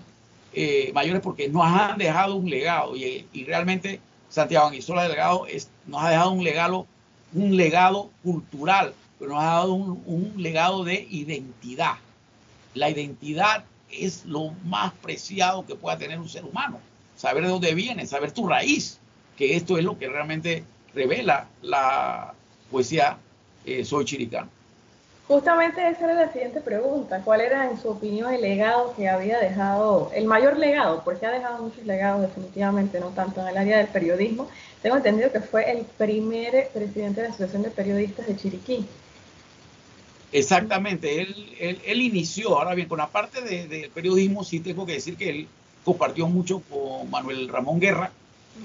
eh, 0.54 0.92
mayores 0.94 1.22
porque 1.22 1.48
nos 1.48 1.66
han 1.66 1.98
dejado 1.98 2.36
un 2.36 2.50
legado. 2.50 2.96
Y, 2.96 3.26
realmente 3.46 4.00
Santiago 4.30 4.68
Anguizola 4.68 5.08
Delgado 5.08 5.46
nos 5.88 6.04
ha 6.04 6.10
dejado 6.10 6.32
un 6.32 6.44
legado, 6.44 6.88
un 7.34 7.58
legado 7.58 8.10
cultural, 8.24 8.94
pero 9.18 9.32
nos 9.32 9.42
ha 9.42 9.48
dado 9.48 9.74
un, 9.74 10.04
un 10.06 10.34
legado 10.42 10.84
de 10.84 11.08
identidad. 11.10 11.96
La 12.74 12.90
identidad 12.90 13.64
es 13.92 14.26
lo 14.26 14.52
más 14.66 14.94
preciado 14.94 15.66
que 15.66 15.76
pueda 15.76 15.98
tener 15.98 16.20
un 16.20 16.30
ser 16.30 16.46
humano. 16.46 16.80
Saber 17.16 17.44
de 17.44 17.50
dónde 17.50 17.74
viene, 17.74 18.06
saber 18.06 18.32
tu 18.32 18.48
raíz 18.48 19.00
que 19.40 19.56
esto 19.56 19.78
es 19.78 19.86
lo 19.86 19.98
que 19.98 20.10
realmente 20.10 20.66
revela 20.94 21.48
la 21.62 22.34
poesía 22.70 23.18
eh, 23.66 23.86
Soy 23.86 24.04
Chiricano. 24.04 24.50
Justamente 25.30 25.88
esa 25.88 26.06
era 26.06 26.26
la 26.26 26.34
siguiente 26.34 26.60
pregunta. 26.60 27.22
¿Cuál 27.24 27.42
era, 27.42 27.70
en 27.70 27.80
su 27.80 27.90
opinión, 27.90 28.34
el 28.34 28.42
legado 28.42 28.96
que 28.96 29.08
había 29.08 29.38
dejado, 29.38 30.12
el 30.16 30.26
mayor 30.26 30.58
legado? 30.58 31.04
Porque 31.06 31.28
ha 31.28 31.30
dejado 31.30 31.62
muchos 31.62 31.86
legados, 31.86 32.24
definitivamente, 32.24 33.00
no 33.00 33.10
tanto 33.10 33.40
en 33.42 33.50
el 33.50 33.58
área 33.58 33.78
del 33.78 33.90
periodismo. 33.90 34.50
Tengo 34.82 34.96
entendido 34.98 35.32
que 35.32 35.40
fue 35.40 35.70
el 35.70 35.86
primer 35.86 36.70
presidente 36.74 37.22
de 37.22 37.28
la 37.28 37.34
Asociación 37.36 37.62
de 37.62 37.70
Periodistas 37.70 38.26
de 38.26 38.38
Chiriquí. 38.38 38.88
Exactamente, 40.32 41.22
él, 41.22 41.80
él, 41.86 42.02
inició, 42.02 42.58
ahora 42.58 42.74
bien, 42.74 42.88
con 42.88 42.98
la 42.98 43.08
parte 43.08 43.42
del 43.42 43.88
periodismo, 43.92 44.44
sí 44.44 44.62
tengo 44.62 44.84
que 44.88 44.94
decir 44.94 45.16
que 45.16 45.30
él 45.30 45.48
compartió 45.86 46.28
mucho 46.28 46.64
con 46.72 47.08
Manuel 47.08 47.50
Ramón 47.50 47.80
Guerra, 47.80 48.12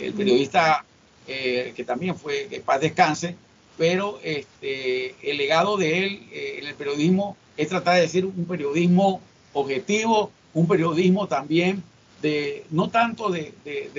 el 0.01 0.15
periodista 0.15 0.83
eh, 1.29 1.75
que 1.77 1.85
también 1.85 2.17
fue, 2.17 2.47
que 2.49 2.61
paz 2.61 2.81
descanse, 2.81 3.37
pero 3.77 4.21
este, 4.23 5.15
el 5.23 5.37
legado 5.37 5.77
de 5.77 6.05
él 6.05 6.27
eh, 6.33 6.59
en 6.61 6.67
el 6.67 6.75
periodismo 6.75 7.37
es 7.57 7.69
tratar 7.69 7.97
de 7.97 8.03
decir 8.03 8.25
un 8.25 8.45
periodismo 8.47 9.21
objetivo, 9.53 10.31
un 10.53 10.67
periodismo 10.67 11.27
también 11.27 11.83
de, 12.23 12.65
no 12.71 12.89
tanto 12.89 13.31
de, 13.31 13.53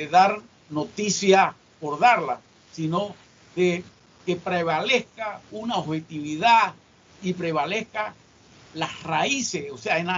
dar 0.10 0.42
noticia 0.70 1.54
por 1.80 2.00
darla, 2.00 2.40
sino 2.72 3.16
de 3.56 3.84
que 4.26 4.36
prevalezca 4.36 5.42
una 5.52 5.76
objetividad 5.76 6.74
y 7.22 7.34
prevalezca 7.34 8.14
las 8.74 9.04
raíces, 9.04 9.72
o 9.72 9.78
sea, 9.78 9.98
en, 10.00 10.10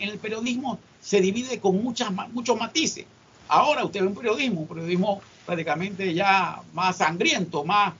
el 0.00 0.18
periodismo 0.18 0.78
se 1.00 1.20
divide 1.20 1.60
con 1.60 1.82
muchas, 1.82 2.10
muchos 2.32 2.58
matices. 2.58 3.06
Ahora 3.48 3.84
usted 3.84 4.00
ve 4.02 4.06
un 4.06 4.14
periodismo, 4.14 4.60
un 4.60 4.68
periodismo 4.68 5.20
prácticamente 5.46 6.12
ya 6.12 6.60
más 6.74 6.98
sangriento, 6.98 7.64
más, 7.64 7.94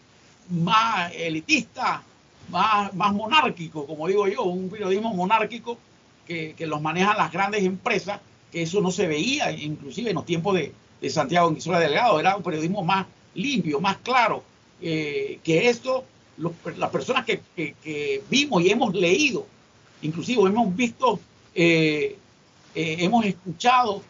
más 0.50 1.12
elitista, 1.14 2.02
más, 2.48 2.92
más 2.94 3.12
monárquico, 3.12 3.86
como 3.86 4.08
digo 4.08 4.28
yo, 4.28 4.42
un 4.42 4.68
periodismo 4.68 5.14
monárquico 5.14 5.78
que, 6.26 6.54
los 6.60 6.80
manejan 6.80 7.16
las 7.16 7.32
grandes 7.32 7.64
empresas, 7.64 8.20
que 8.52 8.62
eso 8.62 8.80
no 8.80 8.90
se 8.90 9.08
veía 9.08 9.50
inclusive 9.50 10.10
en 10.10 10.16
los 10.16 10.26
tiempos 10.26 10.54
de, 10.54 10.72
de 11.00 11.10
Santiago 11.10 11.50
Guisola 11.50 11.80
Delgado, 11.80 12.20
era 12.20 12.36
un 12.36 12.42
periodismo 12.42 12.84
más 12.84 13.06
limpio, 13.34 13.80
más 13.80 13.96
claro, 13.98 14.44
eh, 14.80 15.40
que 15.42 15.68
esto, 15.68 16.04
las 16.76 16.90
personas 16.90 17.24
que, 17.24 17.42
que, 17.56 18.22
vimos 18.28 18.62
y 18.62 18.70
hemos 18.70 18.94
leído, 18.94 19.46
inclusive 20.02 20.42
hemos 20.42 20.74
visto, 20.74 21.18
eh, 21.54 22.16
eh, 22.74 22.96
hemos 23.00 23.24
escuchado 23.24 24.02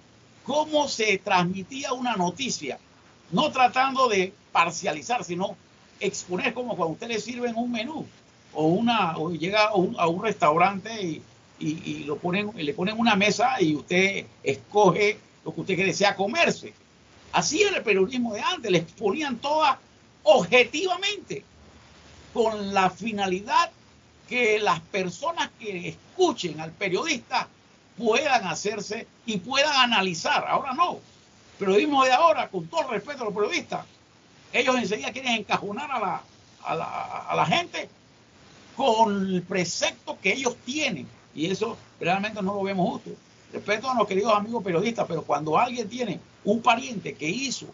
cómo 0.45 0.89
se 0.89 1.19
transmitía 1.19 1.93
una 1.93 2.17
noticia, 2.17 2.79
no 3.33 3.51
tratando 3.51 4.09
de 4.09 4.33
parcializar, 4.53 5.25
sino 5.25 5.57
exponer 6.01 6.55
como 6.55 6.77
cuando 6.77 6.95
usted 6.95 7.09
le 7.09 7.21
sirven 7.21 7.55
un 7.57 7.71
menú 7.71 8.07
o 8.53 8.67
una 8.67 9.17
o 9.17 9.31
llega 9.31 9.67
a 9.67 9.75
un, 9.75 10.23
restaurante 10.23 10.91
y, 11.03 11.23
y, 11.59 12.05
lo 12.05 12.17
ponen, 12.17 12.51
le 12.55 12.75
ponen 12.75 12.99
una 12.99 13.15
mesa 13.15 13.61
y 13.61 13.77
usted 13.77 14.27
escoge 14.43 15.19
lo 15.45 15.55
que 15.55 15.61
usted 15.61 15.77
desea 15.77 16.17
comerse. 16.17 16.73
Así 17.33 17.63
era 17.63 17.77
el 17.77 17.83
periodismo 17.83 18.35
de 18.35 18.41
antes, 18.41 18.71
le 18.71 18.79
exponían 18.79 19.37
todas 19.39 19.77
objetivamente, 20.23 21.45
con 22.33 22.75
la 22.75 22.91
finalidad 22.91 23.71
que 24.29 24.59
las 24.61 24.81
personas 24.81 25.51
que 25.59 25.89
escuchen 25.89 26.61
al 26.61 26.71
periodista 26.71 27.49
puedan 27.99 28.47
hacerse 28.47 29.07
y 29.27 29.39
puedan 29.39 29.75
analizar. 29.75 30.45
Ahora 30.47 30.73
no. 30.73 30.93
El 30.93 31.67
periodismo 31.67 32.05
de 32.05 32.13
ahora, 32.13 32.49
con 32.49 32.67
todo 32.69 32.83
el 32.83 32.89
respeto 32.91 33.23
a 33.23 33.25
los 33.27 33.35
periodistas, 33.35 33.85
ellos 34.53 34.77
enseguida 34.77 35.13
quieren 35.13 35.33
encajonar 35.33 35.91
a 35.91 36.01
la, 36.01 36.23
a 36.65 36.75
la, 36.75 36.85
a 37.29 37.37
la 37.37 37.47
gente 37.47 37.89
con 38.77 39.27
el 39.35 39.43
precepto 39.43 40.19
que 40.21 40.33
ellos 40.33 40.57
tienen. 40.65 41.07
Y 41.35 41.47
eso 41.47 41.77
realmente 42.01 42.43
no 42.43 42.55
lo 42.55 42.63
vemos 42.63 42.89
justo. 42.91 43.11
Respeto 43.53 43.91
a 43.91 43.95
los 43.95 44.07
queridos 44.07 44.35
amigos 44.35 44.63
periodistas, 44.63 45.07
pero 45.09 45.23
cuando 45.23 45.59
alguien 45.59 45.89
tiene 45.89 46.21
un 46.45 46.63
pariente 46.63 47.15
que 47.15 47.29
hizo 47.29 47.67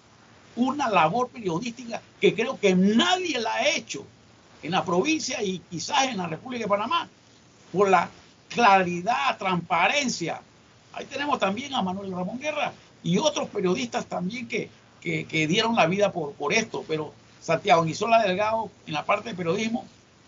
una 0.57 0.89
labor 0.89 1.29
periodística 1.29 2.01
que 2.21 2.35
creo 2.35 2.59
que 2.59 2.75
nadie 2.75 3.39
la 3.39 3.55
ha 3.55 3.69
hecho 3.69 4.05
en 4.63 4.73
la 4.73 4.85
provincia 4.85 5.43
y 5.43 5.59
quizás 5.71 6.05
en 6.05 6.17
la 6.17 6.27
República 6.27 6.65
de 6.65 6.69
Panamá, 6.69 7.09
por 7.73 7.89
la 7.91 8.09
claridad, 8.49 9.37
transparencia. 9.39 10.41
Ahí 10.93 11.05
tenemos 11.05 11.39
también 11.39 11.75
a 11.75 11.83
Manuel 11.83 12.11
Ramón 12.13 12.39
Guerra 12.39 12.73
y 13.03 13.19
otros 13.19 13.49
periodistas 13.51 14.07
también 14.07 14.49
que, 14.49 14.71
que, 15.01 15.47
dieron 15.47 15.77
la 15.77 15.87
vida 15.87 16.13
por, 16.13 16.33
por 16.33 16.53
esto, 16.53 16.85
pero 16.89 17.13
Santiago 17.41 17.85
Nizola 17.85 18.23
Delgado 18.23 18.71
en 18.87 18.95
la 18.95 19.05
parte 19.05 19.31
de 19.31 19.35
periodismo 19.37 19.87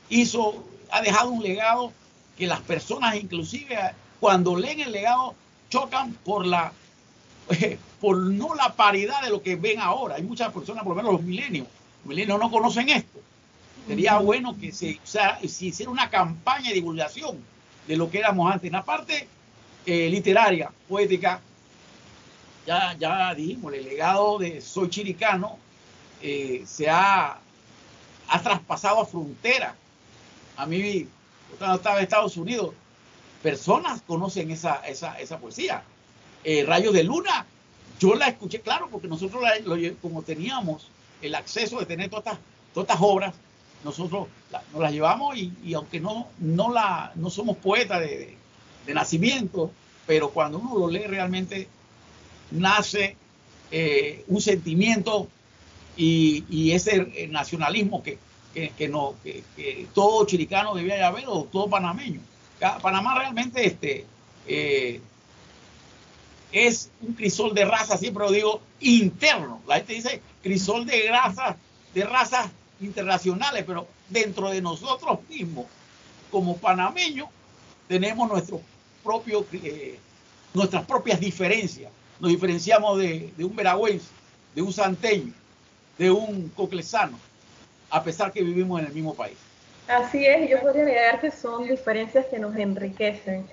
hizo, 0.09 0.65
ha 0.91 1.01
dejado 1.01 1.31
un 1.31 1.43
legado 1.43 1.93
que 2.37 2.47
las 2.47 2.61
personas 2.61 3.17
inclusive 3.17 3.77
cuando 4.21 4.57
leen 4.57 4.81
el 4.81 4.93
legado 4.93 5.35
chocan 5.69 6.13
por 6.25 6.47
la 6.47 6.73
por 8.01 8.17
no 8.19 8.55
la 8.55 8.75
paridad 8.75 9.23
de 9.23 9.31
lo 9.31 9.43
que 9.43 9.57
ven 9.57 9.81
ahora. 9.81 10.17
Hay 10.17 10.23
muchas 10.23 10.53
personas, 10.53 10.85
por 10.85 10.91
lo 10.91 10.97
menos 10.97 11.13
los 11.13 11.23
milenios, 11.23 11.67
los 12.01 12.09
milenios 12.09 12.39
no 12.39 12.51
conocen 12.51 12.89
esto. 12.89 13.21
Sería 13.87 14.19
bueno 14.19 14.57
que 14.59 14.71
se, 14.71 15.01
hiciera 15.43 15.91
una 15.91 16.11
campaña 16.11 16.69
de 16.69 16.75
divulgación 16.75 17.39
de 17.87 17.97
lo 17.97 18.11
que 18.11 18.19
éramos 18.19 18.53
antes. 18.53 18.67
En 18.67 18.75
la 18.75 18.85
parte 18.85 19.27
eh, 19.87 20.09
literaria, 20.11 20.71
poética, 20.89 21.41
ya, 22.69 22.95
ya 22.99 23.35
dijimos, 23.35 23.73
el 23.73 23.85
legado 23.85 24.39
de 24.39 24.61
Soy 24.61 24.91
Chiricano 24.91 25.57
eh, 26.21 26.65
se 26.67 26.91
ha, 26.91 27.39
ha 28.29 28.43
traspasado 28.43 29.01
a 29.01 29.07
frontera. 29.07 29.75
A 30.55 30.67
mí, 30.67 31.09
cuando 31.57 31.77
estaba 31.77 31.97
en 31.97 32.03
Estados 32.03 32.37
Unidos, 32.37 32.75
personas 33.43 34.03
conocen 34.03 34.51
esa, 34.51 34.87
esa, 34.87 35.19
esa 35.19 35.39
poesía. 35.39 35.83
Eh, 36.45 36.63
Rayos 36.67 36.93
de 36.93 37.05
Luna, 37.05 37.47
yo 37.99 38.15
la 38.15 38.29
escuché, 38.29 38.61
claro, 38.61 38.89
porque 38.91 39.09
nosotros 39.09 39.43
como 40.03 40.21
teníamos 40.21 40.91
el 41.23 41.35
acceso 41.37 41.79
de 41.79 41.87
tener 41.87 42.11
todas 42.11 42.27
estas, 42.27 42.39
todas 42.75 42.99
obras, 43.01 43.35
nosotros 43.83 44.29
nos 44.73 44.83
las 44.83 44.93
llevamos 44.93 45.39
y, 45.39 45.73
aunque 45.73 46.01
no, 46.01 46.29
no, 46.39 46.71
la, 46.71 47.13
no 47.15 47.31
somos 47.31 47.57
poetas 47.57 48.01
de, 48.01 48.37
nacimiento, 48.89 49.71
pero 50.07 50.31
cuando 50.31 50.59
uno 50.59 50.79
lo 50.79 50.89
lee 50.89 51.07
realmente 51.07 51.69
nace 52.51 53.17
eh, 53.71 54.25
un 54.29 54.41
sentimiento 54.41 55.29
y, 55.97 56.73
ese 56.73 57.29
nacionalismo 57.31 58.03
que, 58.03 58.19
que, 58.55 58.89
no, 58.89 59.15
que, 59.25 59.43
todo 59.95 60.25
chiricano 60.27 60.75
debía 60.75 61.07
haber 61.07 61.25
o 61.27 61.45
todo 61.51 61.69
panameño. 61.69 62.21
Panamá 62.83 63.19
realmente 63.19 63.67
este, 63.67 64.05
eh, 64.47 65.01
es 66.51 66.91
un 67.03 67.15
crisol 67.15 67.55
de 67.55 67.65
raza, 67.65 67.97
siempre 67.97 68.25
lo 68.25 68.33
digo, 68.33 68.61
interno. 68.81 69.61
La 69.67 69.77
gente 69.77 69.95
dice 69.95 70.23
crisol 70.43 70.87
de 70.87 71.09
raza, 71.11 71.57
de 71.95 72.05
razas 72.05 72.51
internacionales, 72.81 73.65
pero 73.67 73.87
dentro 74.09 74.51
de 74.51 74.63
nosotros 74.63 75.19
mismos, 75.29 75.67
como 76.31 76.57
panameños, 76.57 77.29
tenemos 77.87 78.31
eh, 79.53 79.99
nuestras 80.55 80.85
propias 80.87 81.21
diferencias. 81.21 81.91
Nos 82.21 82.31
diferenciamos 82.31 82.99
de, 82.99 83.33
un 83.39 83.55
veragüense, 83.55 84.09
de 84.55 84.63
un 84.63 84.73
santeño, 84.73 85.33
de 85.99 86.11
un 86.11 86.49
coclesano, 86.57 87.19
a 87.91 88.03
pesar 88.03 88.33
que 88.33 88.43
vivimos 88.43 88.81
en 88.81 88.87
el 88.87 88.93
mismo 88.93 89.15
país. 89.15 89.37
Así 89.89 90.27
es, 90.27 90.51
yo 90.51 90.61
podría 90.61 90.83
agregar 90.83 91.21
que 91.21 91.31
son 91.31 91.67
diferencias 91.67 92.27
que 92.27 92.39
nos 92.39 92.55
enriquecen, 92.57 93.47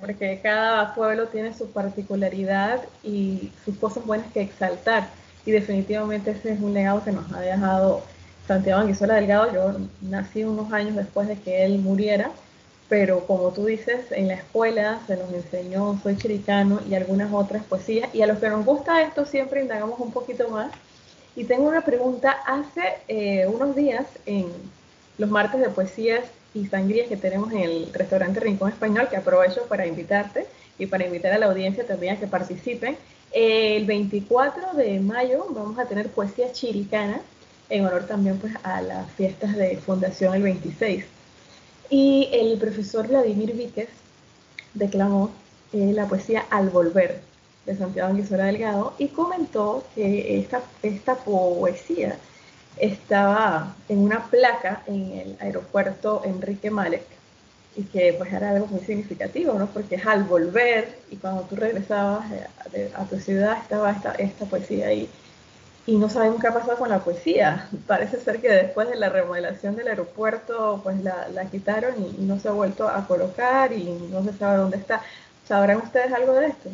porque 0.00 0.40
cada 0.42 0.94
pueblo 0.94 1.28
tiene 1.28 1.52
su 1.52 1.70
particularidad 1.70 2.82
y 3.02 3.50
sus 3.64 3.76
cosas 3.76 4.06
buenas 4.06 4.32
que 4.32 4.40
exaltar. 4.40 5.10
Y 5.44 5.50
definitivamente 5.50 6.30
ese 6.30 6.52
es 6.52 6.60
un 6.60 6.72
legado 6.72 7.04
que 7.04 7.12
nos 7.12 7.30
ha 7.32 7.40
dejado 7.40 8.02
Santiago 8.46 8.80
Anguizola 8.80 9.14
Delgado. 9.14 9.52
Yo 9.52 9.76
nací 10.00 10.44
unos 10.44 10.72
años 10.72 10.96
después 10.96 11.28
de 11.28 11.36
que 11.36 11.64
él 11.64 11.78
muriera, 11.78 12.30
pero 12.92 13.26
como 13.26 13.52
tú 13.52 13.64
dices, 13.64 14.04
en 14.10 14.28
la 14.28 14.34
escuela 14.34 15.00
se 15.06 15.16
nos 15.16 15.32
enseñó 15.32 15.98
Soy 16.02 16.14
Chiricano 16.18 16.78
y 16.86 16.94
algunas 16.94 17.32
otras 17.32 17.64
poesías. 17.64 18.14
Y 18.14 18.20
a 18.20 18.26
los 18.26 18.38
que 18.38 18.50
nos 18.50 18.66
gusta 18.66 19.00
esto 19.00 19.24
siempre 19.24 19.62
indagamos 19.62 19.98
un 19.98 20.12
poquito 20.12 20.50
más. 20.50 20.70
Y 21.34 21.44
tengo 21.44 21.70
una 21.70 21.86
pregunta. 21.86 22.32
Hace 22.44 22.82
eh, 23.08 23.46
unos 23.46 23.74
días 23.74 24.04
en 24.26 24.48
los 25.16 25.30
martes 25.30 25.62
de 25.62 25.70
poesías 25.70 26.22
y 26.52 26.66
sangrías 26.66 27.08
que 27.08 27.16
tenemos 27.16 27.50
en 27.52 27.60
el 27.60 27.90
restaurante 27.94 28.40
Rincón 28.40 28.68
Español, 28.68 29.08
que 29.08 29.16
aprovecho 29.16 29.62
para 29.70 29.86
invitarte 29.86 30.46
y 30.78 30.84
para 30.84 31.06
invitar 31.06 31.32
a 31.32 31.38
la 31.38 31.46
audiencia 31.46 31.86
también 31.86 32.16
a 32.16 32.20
que 32.20 32.26
participen. 32.26 32.98
El 33.32 33.86
24 33.86 34.74
de 34.74 35.00
mayo 35.00 35.46
vamos 35.48 35.78
a 35.78 35.86
tener 35.86 36.10
poesía 36.10 36.52
chiricana 36.52 37.22
en 37.70 37.86
honor 37.86 38.06
también 38.06 38.36
pues 38.36 38.52
a 38.62 38.82
las 38.82 39.10
fiestas 39.12 39.56
de 39.56 39.78
fundación 39.78 40.34
el 40.34 40.42
26. 40.42 41.06
Y 41.92 42.30
el 42.32 42.56
profesor 42.56 43.06
Vladimir 43.06 43.52
Víquez 43.52 43.90
declamó 44.72 45.30
eh, 45.74 45.92
la 45.92 46.06
poesía 46.06 46.46
Al 46.48 46.70
Volver 46.70 47.20
de 47.66 47.76
Santiago 47.76 48.08
Anguisora 48.08 48.46
Delgado 48.46 48.94
y 48.96 49.08
comentó 49.08 49.84
que 49.94 50.38
esta, 50.38 50.62
esta 50.82 51.16
poesía 51.16 52.16
estaba 52.78 53.76
en 53.90 53.98
una 53.98 54.24
placa 54.30 54.82
en 54.86 55.12
el 55.12 55.36
aeropuerto 55.38 56.22
Enrique 56.24 56.70
Malek 56.70 57.04
y 57.76 57.82
que 57.82 58.14
pues 58.14 58.32
era 58.32 58.52
algo 58.52 58.68
muy 58.68 58.80
significativo, 58.80 59.52
¿no? 59.58 59.66
Porque 59.66 59.96
es 59.96 60.06
al 60.06 60.24
volver 60.24 60.96
y 61.10 61.16
cuando 61.16 61.42
tú 61.42 61.56
regresabas 61.56 62.24
a, 62.94 63.04
tu 63.04 63.20
ciudad 63.20 63.58
estaba 63.58 63.92
esta, 63.92 64.12
esta 64.12 64.46
poesía 64.46 64.86
ahí 64.86 65.10
y 65.86 65.96
no 65.96 66.08
sabemos 66.08 66.40
qué 66.40 66.46
ha 66.46 66.54
pasado 66.54 66.78
con 66.78 66.88
la 66.88 67.02
poesía. 67.02 67.68
Parece 67.86 68.20
ser 68.20 68.40
que 68.40 68.48
después 68.48 68.88
de 68.88 68.96
la 68.96 69.08
remodelación 69.08 69.74
del 69.74 69.88
aeropuerto 69.88 70.80
pues 70.82 71.02
la, 71.02 71.28
la 71.28 71.46
quitaron 71.46 71.94
y, 71.98 72.22
no 72.22 72.38
se 72.38 72.48
ha 72.48 72.52
vuelto 72.52 72.88
a 72.88 73.06
colocar 73.06 73.72
y 73.72 73.84
no 74.10 74.22
se 74.22 74.32
sabe 74.32 74.58
dónde 74.58 74.76
está. 74.76 75.02
¿Sabrán 75.46 75.78
ustedes 75.78 76.12
algo 76.12 76.34
de 76.34 76.46
esto? 76.46 76.70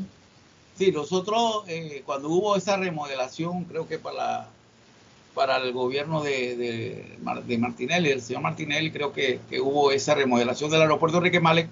Sí, 0.77 0.93
nosotros 0.93 1.65
eh, 1.67 2.03
cuando 2.05 2.29
hubo 2.29 2.57
esa 2.57 2.77
remodelación, 2.77 3.65
creo 3.65 3.89
que 3.89 3.99
para 3.99 4.49
para 5.39 5.59
el 5.59 5.73
gobierno 5.73 6.21
de, 6.21 6.57
de, 6.57 7.59
Martinelli, 7.59 8.11
el 8.11 8.21
señor 8.21 8.43
Martinelli, 8.43 8.91
creo 8.91 9.13
que, 9.13 9.39
hubo 9.63 9.93
esa 9.93 10.17
remodelación 10.17 10.69
del 10.69 10.83
aeropuerto 10.83 11.19
Enrique 11.19 11.39
Malek. 11.39 11.69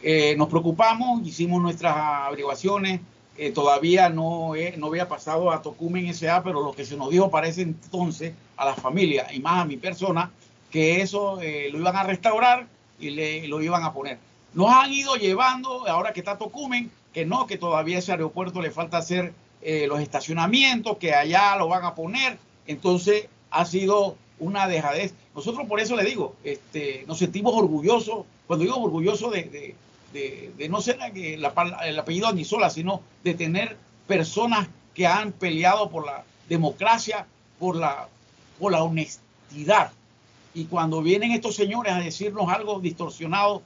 Eh, 0.00 0.36
nos 0.36 0.48
preocupamos, 0.48 1.26
hicimos 1.26 1.60
nuestras 1.60 1.92
averiguaciones, 1.96 3.00
eh, 3.40 3.52
todavía 3.52 4.10
no, 4.10 4.52
no 4.76 4.86
había 4.88 5.08
pasado 5.08 5.50
a 5.50 5.62
Tocumen 5.62 6.06
S.A., 6.08 6.42
pero 6.42 6.60
lo 6.62 6.72
que 6.72 6.84
se 6.84 6.94
nos 6.94 7.08
dijo 7.08 7.30
parece 7.30 7.62
entonces 7.62 8.34
a 8.58 8.66
la 8.66 8.74
familia 8.74 9.28
y 9.32 9.40
más 9.40 9.62
a 9.62 9.64
mi 9.64 9.78
persona, 9.78 10.30
que 10.70 11.00
eso 11.00 11.40
eh, 11.40 11.70
lo 11.72 11.78
iban 11.78 11.96
a 11.96 12.02
restaurar 12.02 12.66
y 12.98 13.08
le, 13.08 13.48
lo 13.48 13.62
iban 13.62 13.82
a 13.82 13.94
poner. 13.94 14.18
nos 14.52 14.70
han 14.70 14.92
ido 14.92 15.14
llevando, 15.16 15.88
ahora 15.88 16.12
que 16.12 16.20
está 16.20 16.36
Tocumen, 16.36 16.90
que 17.14 17.24
no, 17.24 17.46
que 17.46 17.56
todavía 17.56 17.96
ese 17.96 18.12
aeropuerto 18.12 18.60
le 18.60 18.70
falta 18.70 18.98
hacer 18.98 19.32
eh, 19.62 19.86
los 19.86 20.00
estacionamientos, 20.00 20.98
que 20.98 21.14
allá 21.14 21.56
lo 21.56 21.66
van 21.66 21.86
a 21.86 21.94
poner. 21.94 22.36
Entonces 22.66 23.26
ha 23.50 23.64
sido 23.64 24.16
una 24.38 24.68
dejadez. 24.68 25.14
Nosotros 25.34 25.66
por 25.66 25.80
eso 25.80 25.96
le 25.96 26.04
digo, 26.04 26.34
este, 26.44 27.04
nos 27.08 27.16
sentimos 27.16 27.54
orgullosos, 27.54 28.26
cuando 28.46 28.66
digo 28.66 28.76
orgulloso 28.76 29.30
de, 29.30 29.74
no 30.68 30.80
ser 30.80 30.98
el 31.14 31.98
apellido 31.98 32.28
Anisola, 32.28 32.70
sino 32.70 33.02
de 33.22 33.34
tener 33.34 33.76
personas 34.06 34.68
que 34.94 35.06
han 35.06 35.32
peleado 35.32 35.90
por 35.90 36.06
la 36.06 36.24
democracia, 36.48 37.26
por 37.58 37.76
la, 37.76 38.08
por 38.58 38.72
la 38.72 38.82
honestidad. 38.82 39.92
Y 40.52 40.64
cuando 40.64 41.00
vienen 41.00 41.30
estos 41.32 41.54
señores 41.54 41.92
a 41.92 42.00
decirnos 42.00 42.48
algo 42.48 42.80
distorsionado, 42.80 43.62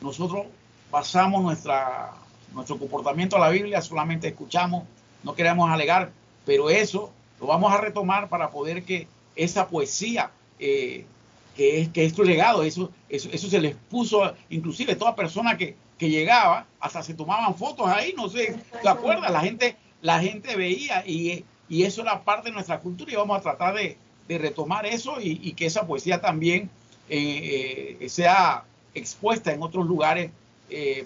nosotros 0.00 0.46
basamos 0.90 1.42
nuestra, 1.42 2.12
nuestro 2.52 2.78
comportamiento 2.78 3.36
a 3.36 3.40
la 3.40 3.50
Biblia, 3.50 3.80
solamente 3.80 4.28
escuchamos, 4.28 4.84
no 5.22 5.34
queremos 5.34 5.70
alegar, 5.70 6.10
pero 6.44 6.70
eso 6.70 7.10
lo 7.40 7.46
vamos 7.46 7.72
a 7.72 7.78
retomar 7.78 8.28
para 8.28 8.50
poder 8.50 8.84
que 8.84 9.06
esa 9.36 9.68
poesía 9.68 10.30
eh, 10.58 11.06
que, 11.54 11.80
es, 11.80 11.88
que 11.88 12.04
es 12.04 12.18
legado, 12.18 12.62
eso, 12.62 12.90
eso, 13.08 13.28
eso 13.32 13.48
se 13.48 13.60
les 13.60 13.74
puso, 13.90 14.34
inclusive 14.50 14.96
toda 14.96 15.14
persona 15.14 15.56
que, 15.56 15.76
que 15.98 16.10
llegaba, 16.10 16.66
hasta 16.80 17.02
se 17.02 17.14
tomaban 17.14 17.54
fotos 17.54 17.86
ahí, 17.88 18.14
no 18.16 18.28
sé, 18.28 18.56
¿te 18.82 18.88
acuerdas? 18.88 19.30
La 19.30 19.40
gente, 19.40 19.76
la 20.02 20.20
gente 20.20 20.56
veía 20.56 21.06
y, 21.06 21.44
y 21.68 21.84
eso 21.84 22.02
era 22.02 22.24
parte 22.24 22.48
de 22.48 22.54
nuestra 22.54 22.80
cultura 22.80 23.12
y 23.12 23.16
vamos 23.16 23.38
a 23.38 23.42
tratar 23.42 23.74
de, 23.74 23.96
de 24.28 24.38
retomar 24.38 24.86
eso 24.86 25.16
y, 25.20 25.52
que 25.52 25.66
esa 25.66 25.86
poesía 25.86 26.20
también 26.20 26.70
eh, 27.08 27.98
eh, 28.00 28.08
sea 28.08 28.64
expuesta 28.94 29.52
en 29.52 29.62
otros 29.62 29.86
lugares 29.86 30.30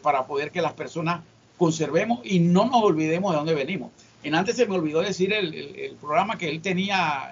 para 0.02 0.26
poder 0.26 0.50
que 0.50 0.62
las 0.62 0.72
personas 0.72 1.20
conservemos 1.58 2.20
y 2.24 2.38
no 2.38 2.64
nos 2.64 2.82
olvidemos 2.82 3.32
de 3.32 3.36
dónde 3.36 3.54
venimos. 3.54 3.90
En 4.22 4.34
antes 4.34 4.56
se 4.56 4.66
me 4.66 4.76
olvidó 4.76 5.02
decir 5.02 5.30
el, 5.32 5.52
el, 5.54 5.94
programa 5.96 6.38
que 6.38 6.48
él 6.48 6.62
tenía 6.62 7.28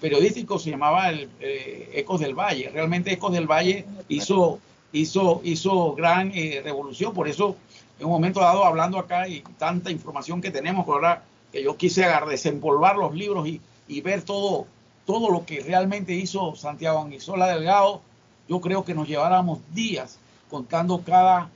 periodístico 0.00 0.58
se 0.58 0.70
llamaba 0.70 1.10
el, 1.10 1.28
eh, 1.40 1.90
Ecos 1.94 2.20
del 2.20 2.34
Valle. 2.34 2.70
Realmente 2.70 3.12
Ecos 3.12 3.32
del 3.32 3.46
Valle 3.46 3.84
hizo, 4.08 4.58
hizo, 4.92 5.40
hizo 5.44 5.94
gran 5.94 6.32
eh, 6.34 6.60
revolución, 6.62 7.12
por 7.12 7.28
eso 7.28 7.56
en 7.98 8.06
un 8.06 8.12
momento 8.12 8.40
dado 8.40 8.64
hablando 8.64 8.98
acá 8.98 9.26
y 9.28 9.40
tanta 9.58 9.90
información 9.90 10.40
que 10.40 10.50
tenemos, 10.50 10.86
ahora 10.86 11.24
que 11.50 11.62
yo 11.62 11.76
quise 11.76 12.06
desempolvar 12.28 12.96
los 12.96 13.14
libros 13.14 13.48
y, 13.48 13.60
y, 13.88 14.00
ver 14.02 14.22
todo, 14.22 14.66
todo 15.06 15.30
lo 15.30 15.46
que 15.46 15.60
realmente 15.60 16.12
hizo 16.12 16.54
Santiago 16.56 17.00
Anguizola 17.00 17.46
Delgado, 17.46 18.02
yo 18.48 18.60
creo 18.60 18.84
que 18.84 18.94
nos 18.94 19.08
lleváramos 19.08 19.60
días 19.72 20.18
contando 20.50 21.02
cada, 21.04 21.48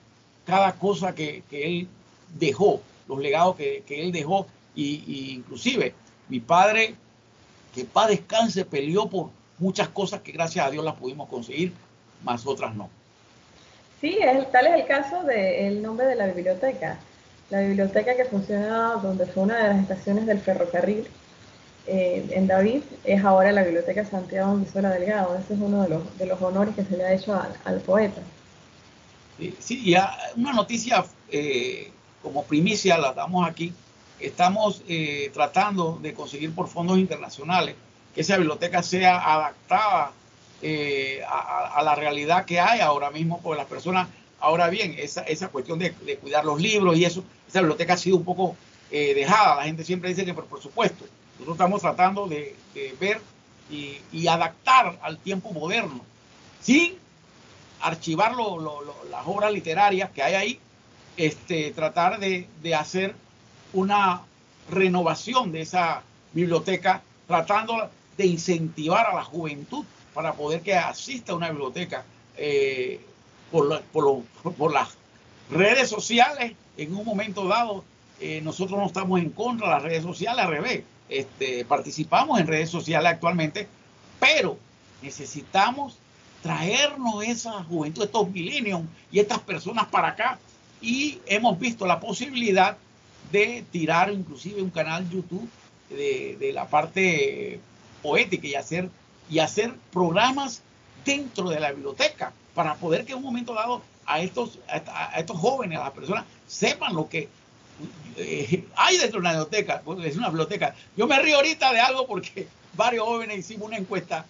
cada 0.47 0.73
cosa 0.73 1.15
que, 1.15 1.43
que 1.51 1.65
él 1.67 1.89
dejó, 2.39 2.81
los 3.07 3.19
legados 3.19 3.57
que, 3.57 3.83
que 3.87 4.03
él 4.03 4.13
dejó, 4.13 4.47
y, 4.75 5.03
y 5.07 5.33
inclusive 5.35 5.95
mi 6.29 6.41
padre 6.41 6.95
que 7.75 7.85
paz 7.85 8.09
descanse, 8.09 8.65
peleó 8.65 9.09
por 9.09 9.31
muchas 9.59 9.89
cosas 9.89 10.21
que 10.21 10.33
gracias 10.33 10.67
a 10.67 10.71
Dios 10.71 10.85
las 10.85 10.95
pudimos 10.95 11.29
conseguir, 11.29 11.73
más 12.25 12.47
otras 12.47 12.75
no. 12.75 12.89
Sí, 14.01 14.19
es, 14.21 14.51
tal 14.51 14.67
es 14.67 14.75
el 14.75 14.87
caso 14.87 15.23
del 15.25 15.83
nombre 15.83 16.07
de 16.07 16.17
la 16.17 16.27
biblioteca. 16.27 16.99
La 17.51 17.61
biblioteca 17.61 18.17
que 18.17 18.25
funciona 18.25 18.95
donde 19.03 19.27
fue 19.27 19.43
una 19.43 19.57
de 19.59 19.69
las 19.69 19.83
estaciones 19.83 20.27
del 20.27 20.39
ferrocarril 20.39 21.07
eh, 21.87 22.25
en 22.31 22.47
David 22.47 22.83
es 23.05 23.25
ahora 23.25 23.53
la 23.53 23.63
Biblioteca 23.63 24.05
Santiago 24.05 24.55
Misola 24.55 24.91
Delgado. 24.91 25.37
Ese 25.37 25.55
es 25.55 25.61
uno 25.61 25.83
de 25.83 25.89
los, 25.89 26.19
de 26.19 26.27
los 26.27 26.41
honores 26.41 26.75
que 26.75 26.85
se 26.85 26.97
le 26.97 27.05
ha 27.05 27.13
hecho 27.13 27.39
al, 27.65 27.81
poeta. 27.81 28.23
Sí, 29.59 29.83
y 29.85 29.95
una 30.37 30.53
noticia 30.53 31.05
eh, 31.31 31.91
como 32.23 32.45
primicia 32.45 32.97
la 32.97 33.13
damos 33.13 33.49
aquí 33.49 33.73
estamos 34.21 34.83
eh, 34.89 35.31
tratando 35.33 35.99
de 36.01 36.15
conseguir 36.15 36.55
por 36.55 36.69
fondos 36.69 36.99
internacionales 36.99 37.75
que 38.15 38.21
esa 38.21 38.37
biblioteca 38.37 38.83
sea 38.83 39.19
adaptada 39.19 40.13
eh, 40.63 41.23
a, 41.27 41.81
la 41.83 41.95
realidad 41.95 42.45
que 42.45 42.61
hay 42.61 42.81
ahora 42.81 43.11
mismo, 43.11 43.41
porque 43.41 43.59
las 43.59 43.69
personas, 43.69 44.09
ahora 44.41 44.69
bien, 44.69 44.95
esa, 44.99 45.23
esa 45.23 45.49
cuestión 45.49 45.79
de, 45.79 45.93
cuidar 46.21 46.45
los 46.45 46.61
libros 46.61 46.97
y 46.97 47.05
eso, 47.05 47.25
esa 47.49 47.61
biblioteca 47.61 47.95
ha 47.95 47.97
sido 47.97 48.17
un 48.17 48.25
poco 48.25 48.57
eh, 48.91 49.15
dejada. 49.15 49.57
La 49.57 49.63
gente 49.63 49.85
siempre 49.85 50.11
dice 50.11 50.25
que, 50.25 50.35
por, 50.35 50.61
supuesto, 50.61 51.05
nosotros 51.35 51.55
estamos 51.55 51.81
tratando 51.81 52.27
de, 52.27 52.57
ver 53.01 53.21
y, 53.71 54.27
adaptar 54.27 54.99
al 55.03 55.19
tiempo 55.19 55.53
moderno, 55.53 56.05
sin 56.61 56.97
archivar 57.81 58.33
las 58.33 59.27
obras 59.27 59.53
literarias 59.53 60.11
que 60.11 60.23
hay 60.23 60.35
ahí, 60.35 60.61
este, 61.17 61.71
tratar 61.71 62.19
de 62.19 62.75
hacer 62.75 63.15
una 63.73 64.23
renovación 64.71 65.53
de 65.53 65.63
esa 65.63 66.03
biblioteca, 66.33 67.03
tratando 67.27 67.91
de 68.17 68.27
incentivar 68.27 69.07
a 69.07 69.15
la 69.15 69.25
juventud 69.25 69.85
para 70.15 70.33
poder 70.35 70.61
que 70.61 70.75
asista 70.75 71.33
a 71.33 71.37
una 71.37 71.51
biblioteca 71.51 72.05
eh, 72.37 73.01
por, 73.51 74.73
las 74.73 74.89
redes 75.51 75.89
sociales. 75.89 76.53
En 76.77 76.95
un 76.95 77.05
momento 77.05 77.47
dado, 77.47 77.85
eh, 78.21 78.41
nosotros 78.43 78.79
no 78.79 78.87
estamos 78.87 79.21
en 79.21 79.31
contra 79.31 79.69
de 79.69 79.75
las 79.75 79.83
redes 79.83 80.03
sociales, 80.03 80.45
al 80.45 80.51
revés, 80.51 80.83
este, 81.09 81.65
participamos 81.65 82.41
en 82.41 82.47
redes 82.47 82.71
sociales 82.71 83.13
actualmente, 83.13 83.67
pero 84.19 84.57
necesitamos 85.03 85.99
traernos 86.43 87.25
esa 87.25 87.65
juventud, 87.65 88.05
estos 88.05 88.31
millennials 88.31 88.85
y 89.11 89.19
estas 89.19 89.41
personas 89.41 89.87
para 89.87 90.09
acá. 90.09 90.39
Y 90.81 91.21
hemos 91.27 91.59
visto 91.59 91.87
la 91.87 92.01
posibilidad 92.01 92.77
de 93.33 93.65
tirar 93.71 94.13
inclusive 94.13 94.63
un 94.63 94.71
canal 94.71 95.09
YouTube 95.09 95.49
de, 95.89 96.51
la 96.53 96.67
parte 96.67 97.61
poética 98.03 98.47
y 98.47 98.55
hacer, 98.55 98.89
y 99.29 99.39
hacer 99.39 99.75
programas 99.93 100.63
dentro 101.05 101.51
de 101.51 101.61
la 101.61 101.73
biblioteca 101.73 102.33
para 102.55 102.75
poder 102.75 103.05
que 103.05 103.13
en 103.13 103.19
un 103.19 103.25
momento 103.25 103.55
dado 103.55 103.83
a 104.07 104.21
estos, 104.21 104.59
a, 104.69 105.19
estos 105.19 105.39
jóvenes, 105.39 105.79
a 105.79 105.85
las 105.85 105.93
personas, 105.93 106.25
sepan 106.47 106.95
lo 106.95 107.09
que 107.09 107.29
eh, 108.17 108.65
hay 108.77 108.99
dentro 108.99 109.21
de 109.21 109.29
una 109.29 109.31
biblioteca. 109.31 109.83
Es 110.05 110.17
una 110.17 110.29
biblioteca. 110.29 110.75
Yo 110.97 111.07
me 111.07 111.19
río 111.21 111.37
ahorita 111.37 111.73
de 111.73 111.81
algo 111.81 112.07
porque 112.07 112.49
varios 112.75 113.05
jóvenes 113.05 113.39
hicimos 113.39 113.69
una 113.69 113.79
encuesta 113.79 114.27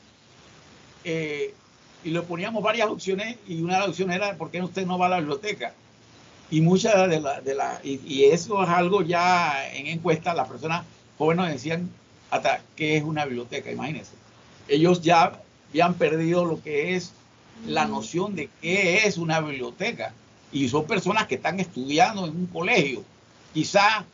eh, 1.04 1.54
y 2.04 2.10
le 2.10 2.22
poníamos 2.22 2.62
varias 2.62 2.88
opciones 2.88 3.36
y 3.46 3.62
una 3.62 3.74
de 3.74 3.80
las 3.80 3.88
opciones 3.90 4.16
era 4.16 4.36
¿por 4.36 4.50
qué 4.50 4.62
usted 4.62 4.86
no 4.86 4.98
va 4.98 5.06
a 5.06 5.10
la 5.10 5.18
biblioteca? 5.18 5.74
Y 6.50 6.60
muchas 6.60 7.08
de 7.08 7.20
las, 7.20 7.44
de 7.44 7.54
la, 7.54 7.80
y, 7.84 8.24
eso 8.24 8.62
es 8.62 8.68
algo 8.68 9.02
ya 9.02 9.72
en 9.72 9.86
encuesta, 9.86 10.34
las 10.34 10.48
personas 10.48 10.84
jóvenes 11.16 11.52
decían 11.52 11.88
hasta 12.30 12.60
qué 12.76 12.96
es 12.96 13.04
una 13.04 13.24
biblioteca, 13.24 13.70
imagínense. 13.70 14.12
Ellos 14.68 15.00
ya 15.00 15.40
habían 15.68 15.94
perdido 15.94 16.44
lo 16.44 16.60
que 16.62 16.96
es 16.96 17.12
la 17.66 17.86
noción 17.86 18.34
de 18.34 18.48
qué 18.60 19.06
es 19.06 19.16
una 19.16 19.40
biblioteca. 19.40 20.12
Y 20.52 20.68
son 20.68 20.86
personas 20.86 21.26
que 21.26 21.36
están 21.36 21.60
estudiando 21.60 22.26
en 22.26 22.34
un 22.34 22.46
colegio. 22.46 23.04
Quizá 23.54 24.04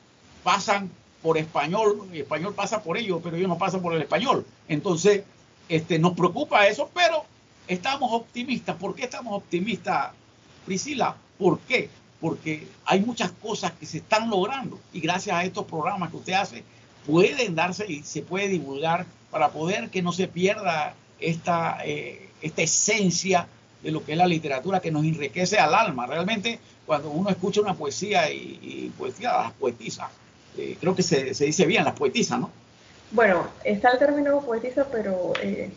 pasan 0.43 0.91
por 1.23 1.39
español, 1.39 2.09
el 2.13 2.21
español 2.21 2.55
pasa 2.55 2.83
por 2.83 2.99
ellos, 2.99 3.21
pero 3.23 3.37
ellos 3.37 3.49
no 3.49 3.59
pasan 3.59 3.81
por 3.81 3.95
el 3.95 4.03
español. 4.03 4.45
Entonces, 4.69 5.25
este, 5.69 5.99
nos 5.99 6.13
preocupa 6.13 6.67
eso, 6.67 6.91
pero 6.95 7.25
estamos 7.67 8.13
optimistas. 8.13 8.77
¿Por 8.77 8.95
qué 8.95 9.05
estamos 9.05 9.35
optimistas, 9.35 10.11
Priscila? 10.65 11.17
¿Por 11.39 11.59
qué? 11.61 11.91
Porque 12.21 12.67
hay 12.85 13.01
muchas 13.01 13.31
cosas 13.31 13.73
que 13.73 13.87
se 13.87 13.99
están 13.99 14.31
logrando 14.31 14.79
y 14.93 15.01
gracias 15.01 15.37
a 15.37 15.45
estos 15.45 15.67
programas 15.67 16.11
que 16.11 16.17
usted 16.17 16.33
hace 16.33 16.65
pueden 17.07 17.55
darse 17.55 17.91
y 17.91 18.03
se 18.03 18.23
puede 18.23 18.49
divulgar 18.49 19.07
para 19.31 19.51
poder 19.51 19.91
que 19.91 20.03
no 20.03 20.13
se 20.13 20.29
pierda 20.29 20.95
esta, 21.21 21.79
eh, 21.85 22.31
esta 22.43 22.63
esencia 22.63 23.47
de 23.83 23.91
lo 23.91 24.05
que 24.05 24.13
es 24.13 24.19
la 24.19 24.27
literatura 24.27 24.81
que 24.81 24.91
nos 24.91 25.05
enriquece 25.05 25.59
al 25.59 25.75
alma. 25.75 26.07
Realmente 26.07 26.59
cuando 26.87 27.11
uno 27.11 27.31
escucha 27.31 27.61
una 27.61 27.75
poesía 27.75 28.31
y, 28.31 28.93
poesía, 28.97 29.33
las 29.33 29.53
poetisas, 29.53 30.09
eh, 30.57 30.77
creo 30.81 30.95
que 30.95 31.03
se, 31.03 31.33
dice 31.33 31.67
bien, 31.67 31.85
las 31.85 31.95
poetisas, 31.95 32.41
¿no? 32.41 32.51
Bueno, 33.13 33.47
está 33.63 33.91
el 33.91 33.99
término 33.99 34.41
poetisa, 34.41 34.87
pero 34.91 35.33
eh, 35.41 35.71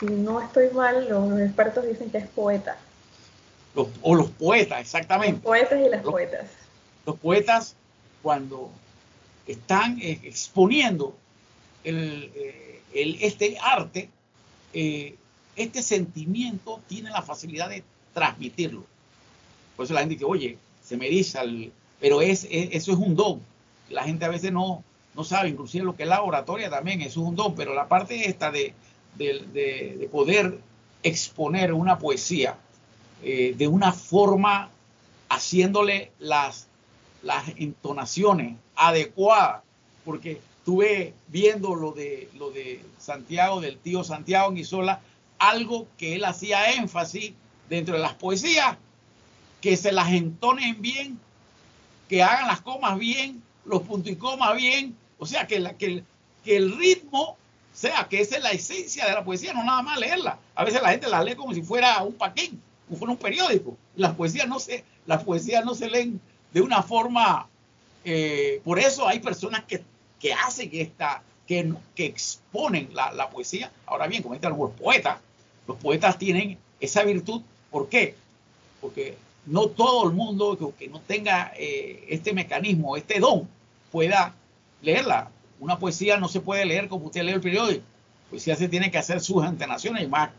si 0.00 0.06
no 0.06 0.40
estoy 0.40 0.70
mal, 0.70 1.08
los 1.08 1.38
expertos 1.40 1.86
dicen 1.86 2.10
que 2.10 2.18
es 2.18 2.28
poeta 2.28 2.78
o 3.74 4.14
los 4.14 4.30
poetas, 4.30 4.80
exactamente. 4.80 5.36
Los 5.36 5.42
poetas 5.42 5.80
y 5.80 5.88
las 5.88 6.02
poetas. 6.02 6.46
Los 7.06 7.18
poetas 7.18 7.76
cuando 8.22 8.70
están 9.46 10.00
eh, 10.00 10.20
exponiendo 10.22 11.16
eh, 11.84 12.80
el, 12.94 13.18
este 13.20 13.58
arte, 13.60 14.08
eh, 14.72 15.16
este 15.56 15.82
sentimiento 15.82 16.80
tiene 16.86 17.10
la 17.10 17.22
facilidad 17.22 17.68
de 17.68 17.82
transmitirlo. 18.14 18.84
Por 19.76 19.84
eso 19.84 19.94
la 19.94 20.00
gente 20.00 20.14
dice, 20.14 20.24
oye, 20.24 20.58
se 20.82 20.96
me 20.96 21.08
dice, 21.08 21.38
pero 22.00 22.22
es, 22.22 22.46
eso 22.50 22.92
es 22.92 22.98
un 22.98 23.16
don. 23.16 23.40
La 23.90 24.04
gente 24.04 24.24
a 24.24 24.28
veces 24.28 24.52
no, 24.52 24.84
no 25.14 25.24
sabe, 25.24 25.48
inclusive 25.48 25.84
lo 25.84 25.96
que 25.96 26.04
es 26.04 26.08
la 26.08 26.22
oratoria 26.22 26.70
también, 26.70 27.00
eso 27.00 27.20
es 27.20 27.28
un 27.28 27.36
don, 27.36 27.54
pero 27.54 27.74
la 27.74 27.88
parte 27.88 28.28
esta 28.28 28.50
de, 28.50 28.74
de 29.16 30.08
poder 30.10 30.58
exponer 31.02 31.72
una 31.72 31.98
poesía 31.98 32.56
eh, 33.22 33.54
de 33.56 33.68
una 33.68 33.92
forma 33.92 34.70
haciéndole 35.28 36.12
las, 36.18 36.66
las 37.22 37.48
entonaciones 37.56 38.56
adecuadas, 38.76 39.62
porque 40.04 40.40
estuve 40.58 41.14
viendo 41.28 41.74
lo 41.74 41.92
de, 41.92 42.28
lo 42.34 42.50
de 42.50 42.84
Santiago, 42.98 43.60
del 43.60 43.78
tío 43.78 44.04
Santiago 44.04 44.52
Guisola, 44.52 45.00
algo 45.38 45.86
que 45.98 46.14
él 46.14 46.24
hacía 46.24 46.72
énfasis 46.72 47.32
dentro 47.68 47.94
de 47.94 48.00
las 48.00 48.14
poesías, 48.14 48.76
que 49.60 49.76
se 49.76 49.92
las 49.92 50.12
entonen 50.12 50.82
bien, 50.82 51.18
que 52.08 52.22
hagan 52.22 52.48
las 52.48 52.60
comas 52.60 52.98
bien, 52.98 53.42
los 53.64 53.82
puntos 53.82 54.12
y 54.12 54.16
comas 54.16 54.56
bien, 54.56 54.96
o 55.18 55.26
sea, 55.26 55.46
que, 55.46 55.60
la, 55.60 55.76
que, 55.76 56.02
que 56.44 56.56
el 56.56 56.76
ritmo 56.76 57.36
sea, 57.72 58.06
que 58.08 58.20
esa 58.20 58.36
es 58.36 58.42
la 58.42 58.50
esencia 58.50 59.06
de 59.06 59.14
la 59.14 59.24
poesía, 59.24 59.52
no 59.52 59.64
nada 59.64 59.82
más 59.82 59.98
leerla. 59.98 60.38
A 60.54 60.64
veces 60.64 60.82
la 60.82 60.90
gente 60.90 61.08
la 61.08 61.22
lee 61.22 61.34
como 61.34 61.54
si 61.54 61.62
fuera 61.62 62.02
un 62.02 62.14
paquín, 62.14 62.60
fuera 62.96 63.12
un 63.12 63.18
periódico. 63.18 63.76
Las 63.96 64.14
poesías 64.14 64.48
no 64.48 64.58
se, 64.58 64.84
las 65.06 65.24
poesías 65.24 65.64
no 65.64 65.74
se 65.74 65.88
leen 65.88 66.20
de 66.52 66.60
una 66.60 66.82
forma, 66.82 67.48
eh, 68.04 68.60
por 68.64 68.78
eso 68.78 69.06
hay 69.08 69.20
personas 69.20 69.64
que, 69.64 69.82
que 70.20 70.32
hacen 70.32 70.70
esta, 70.72 71.22
que, 71.46 71.72
que 71.94 72.06
exponen 72.06 72.90
la, 72.92 73.12
la, 73.12 73.30
poesía. 73.30 73.70
Ahora 73.86 74.06
bien, 74.06 74.22
como 74.22 74.34
dicen 74.34 74.50
los 74.50 74.70
poetas, 74.72 75.18
los 75.66 75.76
poetas 75.78 76.18
tienen 76.18 76.58
esa 76.80 77.02
virtud. 77.04 77.42
¿Por 77.70 77.88
qué? 77.88 78.14
Porque 78.80 79.16
no 79.46 79.68
todo 79.68 80.08
el 80.08 80.14
mundo 80.14 80.74
que, 80.78 80.88
no 80.88 81.00
tenga 81.00 81.52
eh, 81.56 82.04
este 82.08 82.32
mecanismo, 82.32 82.96
este 82.96 83.20
don, 83.20 83.48
pueda 83.90 84.34
leerla. 84.82 85.30
Una 85.60 85.78
poesía 85.78 86.16
no 86.16 86.28
se 86.28 86.40
puede 86.40 86.64
leer 86.64 86.88
como 86.88 87.06
usted 87.06 87.22
lee 87.22 87.32
el 87.32 87.40
periódico. 87.40 87.84
Poesía 88.30 88.56
se 88.56 88.68
tiene 88.68 88.90
que 88.90 88.98
hacer 88.98 89.20
sus 89.20 89.42
antenaciones, 89.44 90.08
más, 90.08 90.30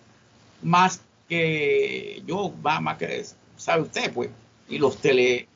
más 0.62 1.02
que 1.34 2.24
yo, 2.26 2.54
más, 2.62 2.82
más 2.82 2.98
que 2.98 3.26
sabe 3.58 3.84
usted, 3.84 4.12
pues, 4.14 4.30
y 4.70 4.78
los 4.78 4.98
tele 4.98 5.48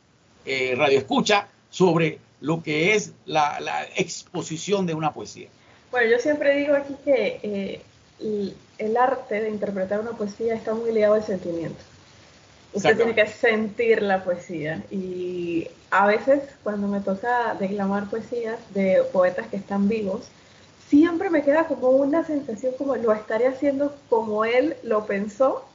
eh, 0.45 0.73
radio 0.75 0.97
escucha 0.97 1.47
sobre 1.69 2.19
lo 2.41 2.63
que 2.63 2.95
es 2.95 3.13
la, 3.25 3.59
la, 3.59 3.83
exposición 3.95 4.85
de 4.85 4.93
una 4.93 5.13
poesía. 5.13 5.49
Bueno, 5.91 6.11
yo 6.11 6.19
siempre 6.19 6.55
digo 6.57 6.75
aquí 6.75 6.95
que 7.03 7.39
eh, 7.43 7.81
el, 8.19 8.55
el, 8.77 8.97
arte 8.97 9.41
de 9.41 9.49
interpretar 9.49 9.99
una 9.99 10.11
poesía 10.11 10.55
está 10.55 10.73
muy 10.73 10.91
ligado 10.91 11.15
al 11.15 11.23
sentimiento. 11.23 11.79
Usted 12.73 12.95
tiene 12.95 13.15
que 13.15 13.27
sentir 13.27 14.03
la 14.03 14.23
poesía 14.23 14.83
y 14.91 15.67
a 15.89 16.05
veces 16.05 16.41
cuando 16.63 16.87
me 16.87 16.99
toca 16.99 17.55
declamar 17.59 18.09
poesías 18.09 18.59
de 18.73 19.03
poetas 19.11 19.47
que 19.47 19.57
están 19.57 19.87
vivos, 19.87 20.27
siempre 20.89 21.29
me 21.29 21.43
queda 21.43 21.65
como 21.65 21.89
una 21.89 22.23
sensación 22.25 22.73
como 22.77 22.95
lo 22.95 23.13
estaría 23.13 23.49
haciendo 23.49 23.95
como 24.09 24.45
él 24.45 24.75
lo 24.83 25.05
pensó. 25.05 25.65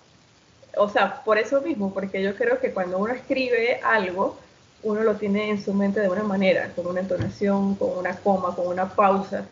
O 0.76 0.88
sea, 0.88 1.22
por 1.24 1.38
eso 1.38 1.60
mismo, 1.60 1.92
porque 1.92 2.22
yo 2.22 2.34
creo 2.34 2.58
que 2.58 2.72
cuando 2.72 2.98
uno 2.98 3.12
escribe 3.12 3.80
algo, 3.82 4.38
uno 4.82 5.02
lo 5.02 5.16
tiene 5.16 5.50
en 5.50 5.62
su 5.62 5.74
mente 5.74 6.00
de 6.00 6.08
una 6.08 6.22
manera, 6.22 6.72
con 6.74 6.86
una 6.86 7.00
entonación, 7.00 7.74
con 7.74 7.98
una 7.98 8.16
coma, 8.16 8.54
con 8.56 8.66
una 8.66 8.88
pausa. 8.88 9.44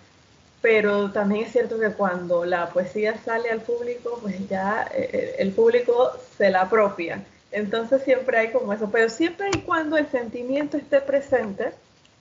Pero 0.63 1.11
también 1.11 1.45
es 1.45 1.53
cierto 1.53 1.79
que 1.79 1.91
cuando 1.91 2.45
la 2.45 2.69
poesía 2.71 3.17
sale 3.23 3.51
al 3.51 3.61
público, 3.61 4.19
pues 4.23 4.49
ya 4.49 4.89
eh, 4.95 5.37
el 5.39 5.53
público 5.53 6.13
se 6.37 6.51
la 6.51 6.63
apropia. 6.63 7.23
Entonces 7.53 8.03
siempre 8.03 8.39
hay 8.39 8.51
como 8.51 8.73
eso, 8.73 8.89
pero 8.91 9.09
siempre 9.09 9.51
y 9.53 9.59
cuando 9.61 9.97
el 9.97 10.09
sentimiento 10.09 10.77
esté 10.77 11.01
presente, 11.01 11.71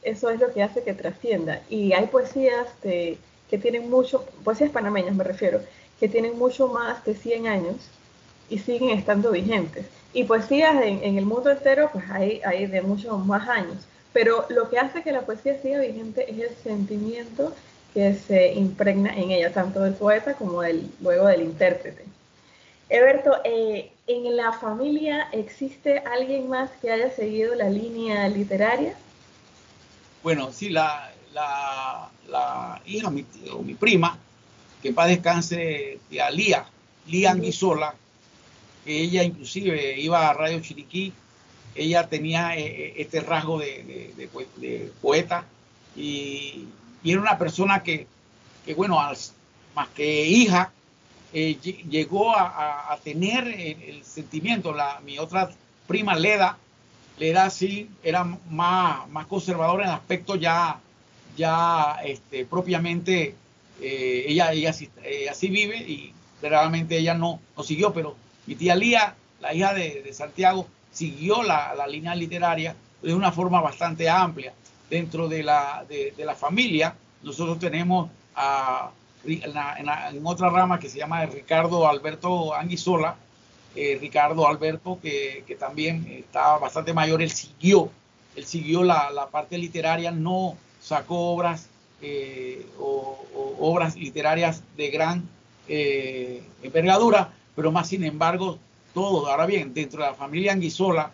eso 0.04 0.30
es 0.30 0.40
lo 0.40 0.52
que 0.54 0.64
hace 0.64 0.84
que 0.84 0.94
trascienda. 0.94 1.62
Y 1.70 1.94
hay 1.94 2.08
poesías 2.08 2.68
de, 2.82 3.18
que 3.50 3.58
tienen 3.58 3.90
mucho, 3.90 4.26
poesías 4.44 4.70
panameñas 4.70 5.16
me 5.16 5.24
refiero, 5.24 5.62
que 6.00 6.08
tienen 6.08 6.38
mucho 6.38 6.68
más 6.68 7.04
de 7.06 7.16
100 7.16 7.48
años 7.48 7.76
y 8.50 8.60
siguen 8.60 8.98
estando 8.98 9.32
vigentes. 9.32 9.86
Y 10.14 10.24
poesías 10.24 10.76
en, 10.84 11.18
el 11.18 11.26
mundo 11.26 11.52
entero, 11.52 11.90
pues 11.92 12.06
hay, 12.10 12.42
hay 12.46 12.66
de 12.66 12.82
muchos 12.82 13.24
más 13.26 13.48
años. 13.48 13.78
Pero 14.12 14.46
lo 14.50 14.70
que 14.70 14.80
hace 14.80 15.04
que 15.04 15.12
la 15.12 15.22
poesía 15.22 15.62
siga 15.62 15.80
vigente 15.80 16.32
es 16.32 16.40
el 16.40 16.56
sentimiento 16.64 17.54
que 17.94 18.14
se 18.16 18.54
impregna 18.54 19.16
en 19.16 19.32
ella, 19.32 19.52
tanto 19.52 19.82
del 19.82 19.94
poeta 19.94 20.34
como 20.34 20.62
del, 20.62 20.90
luego 21.02 21.28
del 21.28 21.42
intérprete. 21.42 22.04
Eberto, 22.90 23.38
eh, 23.44 23.92
¿en 24.08 24.36
la 24.36 24.52
familia 24.52 25.28
existe 25.32 26.00
alguien 26.00 26.50
más 26.50 26.72
que 26.82 26.92
haya 26.92 27.12
seguido 27.12 27.54
la 27.54 27.70
línea 27.70 28.28
literaria? 28.30 28.96
Bueno, 30.24 30.52
sí, 30.52 30.70
la, 30.70 31.12
la, 31.34 32.10
la 32.28 32.82
hija 32.86 33.10
mi, 33.10 33.26
o 33.52 33.62
mi 33.62 33.76
prima, 33.76 34.18
que 34.82 34.94
para 34.94 35.10
descanse, 35.10 36.00
tía 36.10 36.30
Lía, 36.30 36.66
Lía 37.08 37.32
Anguizola, 37.32 37.94
que 38.86 39.02
ella 39.02 39.24
inclusive 39.24 40.00
iba 40.00 40.30
a 40.30 40.34
Radio 40.34 40.60
Chiriquí, 40.62 41.14
ella 41.76 42.08
tenía 42.08 42.58
eh, 42.58 42.94
este 42.98 43.22
rasgo 43.22 43.60
de, 43.60 43.84
de, 44.16 44.28
de, 44.28 44.48
de 44.58 44.92
poeta 45.02 45.46
y, 45.96 46.68
y, 47.04 47.12
era 47.12 47.22
una 47.22 47.38
persona 47.38 47.84
que, 47.84 48.08
que 48.66 48.74
bueno, 48.74 49.00
más 49.76 49.88
que 49.96 50.26
hija, 50.26 50.72
eh, 51.32 51.58
llegó 51.90 52.36
a, 52.36 52.48
a, 52.48 52.94
a 52.94 52.98
tener 52.98 53.48
el, 53.48 53.82
el, 53.84 54.04
sentimiento. 54.04 54.74
La, 54.74 55.00
mi 55.02 55.20
otra 55.20 55.52
prima 55.88 56.16
Leda, 56.16 56.58
Leda 57.18 57.50
sí 57.50 57.90
era 58.04 58.24
más, 58.24 59.08
más 59.10 59.28
conservadora 59.28 59.84
en 59.84 59.90
el 59.90 59.96
aspecto 59.96 60.36
ya, 60.36 60.80
ya 61.38 62.00
este, 62.04 62.46
propiamente, 62.46 63.36
eh, 63.82 64.26
ella, 64.28 64.52
ella, 64.52 64.74
ella 65.04 65.34
sí 65.34 65.50
vive 65.50 65.78
y 65.78 66.14
realmente 66.42 66.98
ella 66.98 67.14
no, 67.14 67.40
no 67.56 67.64
siguió, 67.64 67.94
pero 67.94 68.16
mi 68.46 68.56
tía 68.56 68.76
Lía, 68.76 69.16
la 69.40 69.54
hija 69.54 69.74
de, 69.74 70.12
Santiago, 70.14 70.68
siguió 70.92 71.44
la, 71.44 71.74
la, 71.76 71.88
línea 71.88 72.16
literaria 72.16 72.76
de 73.02 73.14
una 73.14 73.32
forma 73.32 73.62
bastante 73.62 74.10
amplia. 74.10 74.54
Dentro 74.90 75.28
de 75.28 75.44
la, 75.44 75.86
de, 75.88 76.14
de 76.18 76.26
la 76.26 76.34
familia, 76.34 76.96
nosotros 77.22 77.60
tenemos 77.60 78.10
a 78.36 78.90
en, 79.26 80.26
otra 80.26 80.50
rama 80.50 80.80
que 80.80 80.90
se 80.90 80.98
llama 80.98 81.26
Ricardo 81.26 81.88
Alberto 81.88 82.54
Anguizola, 82.54 83.16
eh, 83.76 83.98
Ricardo 84.00 84.48
Alberto, 84.48 85.00
que, 85.02 85.44
que, 85.46 85.56
también 85.56 86.06
estaba 86.26 86.58
bastante 86.58 86.94
mayor, 86.94 87.22
él 87.22 87.32
siguió, 87.32 87.92
él 88.36 88.46
siguió 88.46 88.84
la, 88.84 89.12
la 89.12 89.28
parte 89.28 89.58
literaria, 89.58 90.12
no 90.12 90.58
sacó 90.82 91.32
obras 91.32 91.68
eh, 92.02 92.66
o, 92.80 93.18
obras 93.60 93.96
literarias 93.96 94.64
de 94.78 94.90
gran 94.90 95.28
eh, 95.68 96.42
envergadura, 96.64 97.34
pero 97.56 97.72
más 97.72 97.90
sin 97.90 98.04
embargo, 98.04 98.58
todos, 98.94 99.30
ahora 99.30 99.46
bien, 99.46 99.74
dentro 99.74 100.02
de 100.02 100.10
la 100.10 100.16
familia 100.16 100.54
Anguizola, 100.54 101.12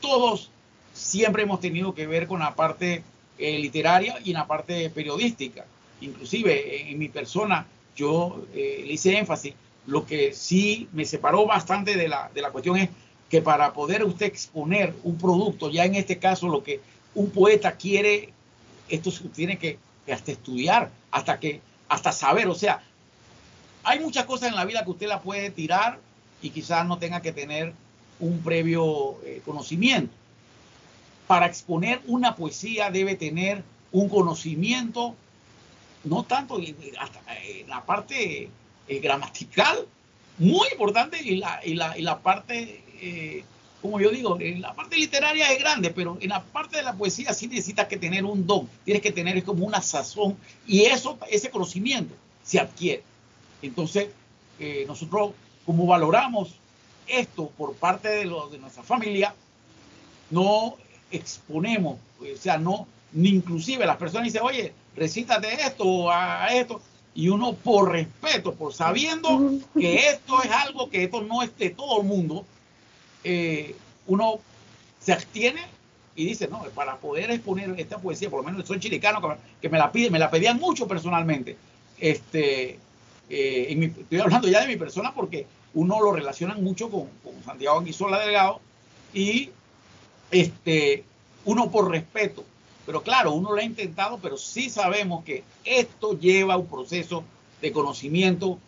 todos 0.00 0.50
siempre 0.92 1.42
hemos 1.42 1.60
tenido 1.60 1.94
que 1.94 2.06
ver 2.06 2.26
con 2.26 2.40
la 2.40 2.54
parte 2.54 3.02
eh, 3.38 3.58
literaria 3.58 4.18
y 4.24 4.30
en 4.30 4.38
la 4.38 4.46
parte 4.46 4.88
periodística. 4.90 5.66
Inclusive 6.00 6.90
en 6.90 6.98
mi 6.98 7.08
persona, 7.08 7.66
yo 7.94 8.46
eh, 8.54 8.82
le 8.86 8.94
hice 8.94 9.16
énfasis, 9.16 9.54
lo 9.86 10.06
que 10.06 10.32
sí 10.32 10.88
me 10.92 11.04
separó 11.04 11.46
bastante 11.46 11.96
de 11.96 12.08
la, 12.08 12.30
de 12.34 12.42
la 12.42 12.50
cuestión 12.50 12.76
es 12.76 12.88
que 13.28 13.42
para 13.42 13.72
poder 13.72 14.04
usted 14.04 14.26
exponer 14.26 14.94
un 15.04 15.18
producto, 15.18 15.70
ya 15.70 15.84
en 15.84 15.94
este 15.94 16.18
caso 16.18 16.48
lo 16.48 16.62
que 16.62 16.80
un 17.14 17.30
poeta 17.30 17.72
quiere, 17.72 18.32
esto 18.88 19.10
tiene 19.34 19.58
que, 19.58 19.78
hasta 20.12 20.32
estudiar, 20.32 20.90
hasta 21.10 21.40
que, 21.40 21.60
hasta 21.88 22.12
saber, 22.12 22.48
o 22.48 22.54
sea, 22.54 22.82
hay 23.84 24.00
muchas 24.00 24.24
cosas 24.24 24.48
en 24.48 24.56
la 24.56 24.64
vida 24.64 24.84
que 24.84 24.90
usted 24.90 25.08
la 25.08 25.20
puede 25.20 25.50
tirar 25.50 25.98
y 26.42 26.50
quizás 26.50 26.86
no 26.86 26.98
tenga 26.98 27.22
que 27.22 27.32
tener 27.32 27.72
un 28.20 28.40
previo 28.40 29.18
eh, 29.24 29.42
conocimiento. 29.44 30.12
Para 31.26 31.46
exponer 31.46 32.00
una 32.06 32.36
poesía 32.36 32.90
debe 32.90 33.14
tener 33.16 33.62
un 33.92 34.08
conocimiento 34.08 35.14
no 36.06 36.22
tanto 36.24 36.58
en, 36.58 36.76
en 36.76 37.68
la 37.68 37.84
parte 37.84 38.48
eh, 38.88 39.00
gramatical, 39.00 39.86
muy 40.38 40.68
importante, 40.70 41.18
y 41.22 41.36
la, 41.36 41.60
y 41.64 41.74
la, 41.74 41.98
y 41.98 42.02
la 42.02 42.18
parte, 42.20 42.82
eh, 43.00 43.44
como 43.86 44.00
yo 44.00 44.10
digo, 44.10 44.38
en 44.40 44.60
la 44.60 44.74
parte 44.74 44.96
literaria 44.96 45.52
es 45.52 45.58
grande, 45.58 45.90
pero 45.90 46.18
en 46.20 46.28
la 46.28 46.42
parte 46.42 46.76
de 46.76 46.82
la 46.82 46.94
poesía 46.94 47.32
sí 47.32 47.46
necesitas 47.46 47.86
que 47.86 47.96
tener 47.96 48.24
un 48.24 48.46
don, 48.46 48.68
tienes 48.84 49.02
que 49.02 49.12
tener 49.12 49.42
como 49.44 49.64
una 49.64 49.80
sazón, 49.80 50.36
y 50.66 50.82
eso, 50.82 51.18
ese 51.30 51.50
conocimiento 51.50 52.14
se 52.42 52.58
adquiere. 52.58 53.02
Entonces, 53.62 54.08
eh, 54.58 54.84
nosotros, 54.86 55.32
como 55.64 55.86
valoramos 55.86 56.56
esto 57.06 57.50
por 57.56 57.74
parte 57.74 58.08
de, 58.08 58.24
lo, 58.24 58.48
de 58.48 58.58
nuestra 58.58 58.82
familia, 58.82 59.34
no 60.30 60.76
exponemos, 61.10 61.98
o 62.20 62.36
sea, 62.36 62.58
no, 62.58 62.86
ni 63.12 63.28
inclusive 63.28 63.86
las 63.86 63.96
personas 63.96 64.24
dicen, 64.24 64.42
oye, 64.42 64.72
recítate 64.96 65.54
esto, 65.62 66.10
a 66.10 66.48
esto, 66.48 66.80
y 67.14 67.28
uno 67.28 67.54
por 67.54 67.92
respeto, 67.92 68.54
por 68.54 68.74
sabiendo 68.74 69.54
que 69.74 70.08
esto 70.08 70.42
es 70.42 70.50
algo 70.50 70.90
que 70.90 71.04
esto 71.04 71.22
no 71.22 71.42
es 71.42 71.56
de 71.56 71.70
todo 71.70 72.02
el 72.02 72.06
mundo, 72.06 72.44
eh, 73.28 73.74
uno 74.06 74.38
se 75.00 75.12
abstiene 75.12 75.62
y 76.14 76.24
dice, 76.24 76.46
no, 76.46 76.62
para 76.74 76.96
poder 76.96 77.30
exponer 77.32 77.74
esta 77.78 77.98
poesía, 77.98 78.30
por 78.30 78.40
lo 78.40 78.48
menos 78.48 78.66
soy 78.66 78.78
chilicano, 78.78 79.36
que 79.60 79.68
me 79.68 79.78
la 79.78 79.90
piden, 79.90 80.12
me 80.12 80.18
la 80.20 80.30
pedían 80.30 80.58
mucho 80.60 80.86
personalmente, 80.86 81.56
este, 81.98 82.78
eh, 83.28 83.92
estoy 84.00 84.20
hablando 84.20 84.46
ya 84.46 84.60
de 84.60 84.68
mi 84.68 84.76
persona 84.76 85.12
porque 85.12 85.44
uno 85.74 86.00
lo 86.00 86.12
relaciona 86.12 86.54
mucho 86.54 86.88
con, 86.88 87.08
Santiago 87.44 87.78
Anguizola 87.78 88.20
Delgado 88.20 88.60
y 89.12 89.50
este, 90.30 91.04
uno 91.44 91.68
por 91.68 91.90
respeto. 91.90 92.44
Pero 92.86 93.02
claro, 93.02 93.32
uno 93.32 93.52
lo 93.52 93.60
ha 93.60 93.64
intentado, 93.64 94.18
pero 94.22 94.36
sí 94.36 94.70
sabemos 94.70 95.24
que 95.24 95.42
esto 95.64 96.16
lleva 96.16 96.56
un 96.56 96.68
proceso 96.68 97.24
de 97.60 97.72
conocimiento, 97.72 98.58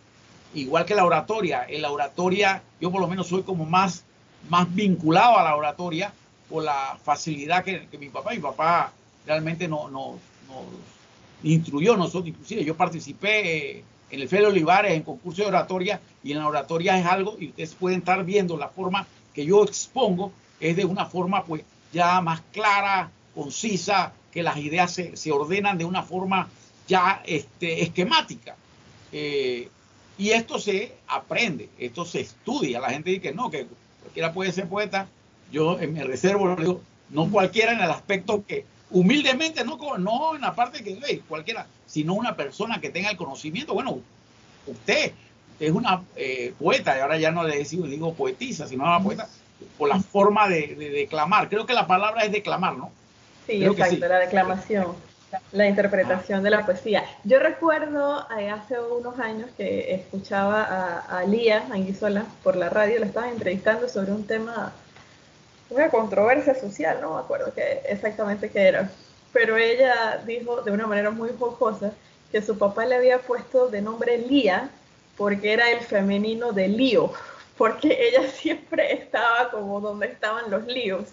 igual 0.54 0.84
que 0.84 0.96
la 0.96 1.04
oratoria. 1.04 1.64
En 1.68 1.82
la 1.82 1.92
oratoria, 1.92 2.62
yo 2.80 2.90
por 2.90 3.00
lo 3.00 3.06
menos 3.06 3.28
soy 3.28 3.44
como 3.44 3.64
más, 3.64 4.04
más 4.48 4.72
vinculado 4.74 5.38
a 5.38 5.44
la 5.44 5.57
oratoria 5.57 6.12
por 6.48 6.64
la 6.64 6.98
facilidad 7.03 7.64
que, 7.64 7.87
mi 7.98 8.09
papá, 8.09 8.31
mi 8.31 8.38
papá 8.38 8.92
realmente 9.27 9.68
no, 9.68 9.88
no, 9.88 10.18
no 10.48 10.64
instruyó 11.42 11.96
nosotros, 11.96 12.29
inclusive 12.29 12.64
yo 12.64 12.77
participé 12.77 13.79
en 14.11 14.20
el 14.20 14.29
Fede 14.29 14.46
Olivares 14.46 14.92
en 14.92 15.03
concurso 15.03 15.42
de 15.42 15.48
oratoria 15.48 16.01
y 16.22 16.33
en 16.33 16.38
la 16.38 16.48
oratoria 16.48 16.98
es 16.98 17.07
algo, 17.07 17.37
y 17.38 17.48
ustedes 17.48 17.74
pueden 17.74 18.01
estar 18.01 18.24
viendo 18.24 18.57
la 18.57 18.68
forma 18.68 19.07
que 19.35 19.44
yo 19.44 19.62
expongo, 19.62 20.33
es 20.59 20.77
de 20.77 20.85
una 20.85 21.07
forma 21.07 21.44
pues 21.44 21.62
ya 21.92 22.20
más 22.20 22.42
clara, 22.53 23.11
concisa, 23.35 24.12
que 24.33 24.42
las 24.42 24.57
ideas 24.59 24.92
se, 24.92 25.16
se 25.16 25.31
ordenan 25.31 25.79
de 25.79 25.85
una 25.85 26.03
forma 26.03 26.48
ya 26.87 27.22
este, 27.24 27.83
esquemática. 27.83 28.57
Eh, 29.12 29.68
y 30.18 30.31
esto 30.31 30.59
se 30.59 30.96
aprende, 31.07 31.68
esto 31.79 32.05
se 32.05 32.20
estudia. 32.20 32.81
La 32.81 32.90
gente 32.90 33.11
dice 33.11 33.33
no, 33.33 33.51
que 33.51 33.66
cualquiera 34.18 34.33
puede 34.33 34.52
ser 34.52 34.68
poeta. 34.68 35.07
Yo 35.52 35.78
me 35.78 36.04
reservo, 36.04 36.57
digo, 36.57 36.81
no 37.11 37.31
cualquiera 37.31 37.72
en 37.72 37.81
el 37.81 37.90
aspecto 37.90 38.44
que 38.46 38.64
humildemente, 38.90 39.64
no, 39.64 39.78
no 39.98 40.35
en 40.35 40.40
la 40.40 40.54
parte 40.54 40.83
que 40.83 40.98
hey, 41.07 41.22
cualquiera, 41.28 41.66
sino 41.87 42.14
una 42.14 42.35
persona 42.35 42.81
que 42.81 42.90
tenga 42.90 43.11
el 43.11 43.16
conocimiento. 43.16 43.74
Bueno, 43.74 44.00
usted 44.66 45.12
es 45.61 45.70
una 45.70 46.02
eh, 46.16 46.52
poeta, 46.59 46.96
y 46.96 47.00
ahora 47.00 47.16
ya 47.16 47.31
no 47.31 47.44
le 47.44 47.62
digo, 47.62 47.87
digo 47.87 48.14
poetisa, 48.14 48.66
sino 48.66 48.85
una 48.85 49.00
poeta, 49.00 49.28
por 49.76 49.88
la 49.88 50.00
forma 50.00 50.48
de, 50.48 50.74
declamar. 50.74 51.48
Creo 51.48 51.64
que 51.64 51.74
la 51.74 51.87
palabra 51.87 52.24
es 52.24 52.33
declamar, 52.33 52.76
¿no? 52.76 52.90
Sí, 53.46 53.64
exacto, 53.64 54.09
la 54.09 54.18
declamación, 54.18 54.96
la 55.52 55.66
interpretación 55.66 56.42
de 56.42 56.50
la 56.50 56.64
poesía. 56.64 57.04
Yo 57.24 57.38
recuerdo 57.38 58.26
eh, 58.38 58.50
hace 58.50 58.78
unos 58.80 59.18
años 59.18 59.50
que 59.56 59.94
escuchaba 59.94 60.62
a, 60.62 61.18
a 61.18 61.24
Lía 61.24 61.66
Anguizola 61.70 62.24
por 62.42 62.56
la 62.56 62.70
radio, 62.70 62.98
la 63.00 63.06
estaban 63.06 63.30
entrevistando 63.30 63.88
sobre 63.88 64.12
un 64.12 64.26
tema 64.26 64.72
una 65.70 65.90
controversia 65.90 66.54
social, 66.54 66.98
no 67.00 67.14
me 67.14 67.20
acuerdo 67.20 67.52
qué, 67.54 67.82
exactamente 67.88 68.50
qué 68.50 68.68
era, 68.68 68.90
pero 69.32 69.56
ella 69.56 70.22
dijo 70.26 70.62
de 70.62 70.70
una 70.70 70.86
manera 70.86 71.10
muy 71.10 71.30
jocosa 71.38 71.92
que 72.32 72.42
su 72.42 72.56
papá 72.56 72.86
le 72.86 72.96
había 72.96 73.18
puesto 73.18 73.68
de 73.68 73.82
nombre 73.82 74.18
Lía 74.18 74.70
porque 75.16 75.52
era 75.52 75.70
el 75.70 75.80
femenino 75.80 76.52
de 76.52 76.68
lío, 76.68 77.12
porque 77.56 77.98
ella 78.08 78.30
siempre 78.32 78.92
estaba 78.92 79.50
como 79.50 79.80
donde 79.80 80.06
estaban 80.06 80.50
los 80.50 80.64
líos 80.66 81.08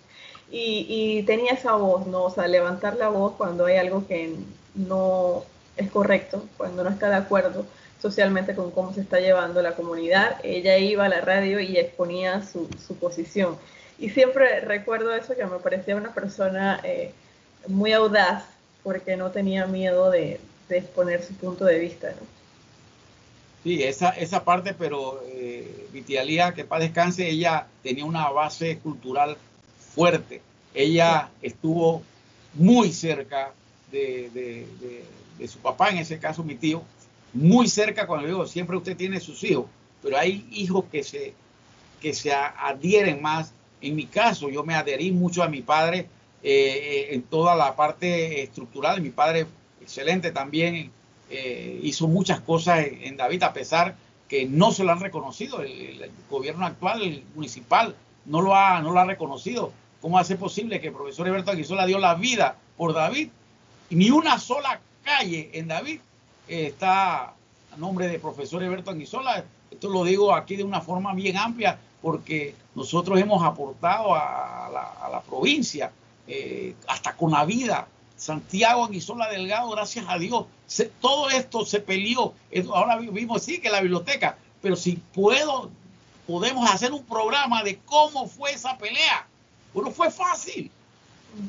y, 0.52 0.86
y 0.90 1.24
tenía 1.24 1.54
esa 1.54 1.74
voz, 1.76 2.08
¿no? 2.08 2.24
O 2.26 2.30
sea, 2.30 2.48
levantar 2.48 2.96
la 2.98 3.10
voz 3.10 3.34
cuando 3.36 3.66
hay 3.66 3.78
algo 3.78 4.08
que 4.08 4.36
no 4.76 5.44
es 5.78 5.90
correcto, 5.92 6.44
cuando 6.58 6.84
no 6.84 6.90
está 6.90 7.10
de 7.10 7.16
acuerdo 7.16 7.66
socialmente 8.02 8.56
con 8.56 8.72
cómo 8.72 8.94
se 8.94 9.02
está 9.02 9.20
llevando 9.20 9.62
la 9.62 9.76
comunidad, 9.76 10.38
ella 10.44 10.78
iba 10.78 11.06
a 11.06 11.10
la 11.10 11.22
radio 11.22 11.60
y 11.60 11.78
exponía 11.78 12.44
su, 12.44 12.70
su 12.86 12.96
posición. 12.98 13.58
Y 13.98 14.10
siempre 14.10 14.60
recuerdo 14.62 15.14
eso, 15.16 15.36
que 15.36 15.46
me 15.46 15.58
parecía 15.58 15.96
una 15.96 16.14
persona 16.14 16.82
eh, 16.84 17.12
muy 17.68 17.94
audaz 17.94 18.44
porque 18.84 19.16
no 19.18 19.32
tenía 19.32 19.66
miedo 19.66 20.12
de, 20.12 20.40
exponer 20.70 21.24
su 21.24 21.34
punto 21.36 21.66
de 21.66 21.80
vista. 21.80 22.10
¿no? 22.10 22.28
Sí, 23.64 23.84
esa, 23.84 24.10
esa 24.10 24.44
parte, 24.44 24.76
pero 24.78 25.24
eh, 25.28 25.88
Vitialía, 25.92 26.54
que 26.54 26.66
para 26.66 26.84
descanse, 26.84 27.28
ella 27.28 27.68
tenía 27.82 28.06
una 28.06 28.30
base 28.30 28.78
cultural 28.80 29.38
fuerte. 29.96 30.42
Ella 30.74 31.30
estuvo 31.42 32.04
muy 32.54 32.92
cerca 32.92 33.54
de, 33.92 34.30
de, 35.40 35.48
su 35.48 35.60
papá, 35.60 35.90
en 35.90 35.98
ese 35.98 36.20
caso 36.20 36.44
mi 36.44 36.56
tío, 36.56 36.84
muy 37.34 37.68
cerca 37.68 38.08
cuando 38.08 38.28
digo, 38.28 38.46
siempre 38.46 38.78
usted 38.78 38.98
tiene 38.98 39.20
sus 39.20 39.44
hijos, 39.44 39.66
pero 40.02 40.18
hay 40.18 40.48
hijos 40.52 40.86
que 40.92 41.04
se, 41.04 41.34
que 42.02 42.14
se 42.14 42.34
adhieren 42.34 43.22
más 43.22 43.54
en 43.82 43.96
mi 43.96 44.06
caso, 44.06 44.50
yo 44.50 44.64
me 44.64 44.76
adherí 44.76 45.12
mucho 45.12 45.44
a 45.44 45.48
mi 45.48 45.62
padre 45.62 46.00
eh, 46.00 46.08
eh, 46.44 47.08
en 47.16 47.24
toda 47.24 47.56
la 47.56 47.76
parte 47.76 48.42
estructural. 48.42 49.02
Mi 49.02 49.10
padre, 49.10 49.46
excelente 49.82 50.32
también, 50.32 50.92
eh, 51.30 51.80
hizo 51.84 52.08
muchas 52.08 52.40
cosas 52.40 52.86
en, 52.86 53.18
David, 53.18 53.44
a 53.44 53.54
pesar 53.54 53.96
que 54.28 54.46
no 54.46 54.72
se 54.72 54.84
lo 54.84 54.92
han 54.92 55.00
reconocido. 55.00 55.62
El, 55.62 56.10
gobierno 56.30 56.66
actual, 56.66 57.02
el 57.02 57.24
municipal, 57.36 57.96
no 58.26 58.42
lo, 58.42 58.56
ha, 58.56 58.82
no 58.82 58.92
lo 58.92 59.00
ha 59.00 59.06
reconocido. 59.06 59.72
¿Cómo 60.06 60.20
hace 60.20 60.36
posible 60.36 60.80
que 60.80 60.90
el 60.90 60.94
profesor 60.94 61.26
Alberto 61.26 61.50
Aguizola 61.50 61.88
dio 61.88 61.98
la 61.98 62.14
vida 62.14 62.58
por 62.78 62.94
David? 62.94 63.30
Ni 63.90 64.12
una 64.12 64.38
sola 64.38 64.80
calle 65.04 65.50
en 65.54 65.68
David 65.68 66.00
está 66.48 67.30
a 67.30 67.78
nombre 67.78 68.08
de 68.08 68.20
profesor 68.20 68.62
Alberto 68.62 68.92
Anguizola. 68.92 69.44
Esto 69.72 69.90
lo 69.90 70.04
digo 70.04 70.32
aquí 70.36 70.58
de 70.58 70.64
una 70.64 70.80
forma 70.80 71.16
bien 71.16 71.38
amplia 71.38 71.80
porque 72.04 72.54
nosotros 72.76 73.20
hemos 73.20 73.44
aportado 73.44 74.14
a 74.14 74.70
la, 75.12 75.22
provincia, 75.22 75.92
eh, 76.28 76.76
hasta 76.88 77.16
con 77.16 77.32
la 77.32 77.44
vida. 77.44 77.88
Santiago 78.16 78.86
Aguizola 78.86 79.28
Delgado, 79.28 79.72
gracias 79.72 80.06
a 80.08 80.20
Dios, 80.20 80.46
todo 81.02 81.32
esto 81.32 81.66
se 81.66 81.80
peleó. 81.80 82.36
Ahora 82.72 82.98
mismo 82.98 83.40
sí 83.40 83.60
que 83.60 83.72
la 83.72 83.82
biblioteca, 83.82 84.38
pero 84.62 84.76
si 84.76 84.98
puedo, 85.16 85.72
podemos 86.28 86.70
hacer 86.70 86.92
un 86.92 87.04
programa 87.06 87.64
de 87.64 87.80
cómo 87.88 88.28
fue 88.28 88.52
esa 88.52 88.78
pelea. 88.78 89.28
Bueno, 89.76 89.92
fue 89.92 90.10
fácil 90.10 90.72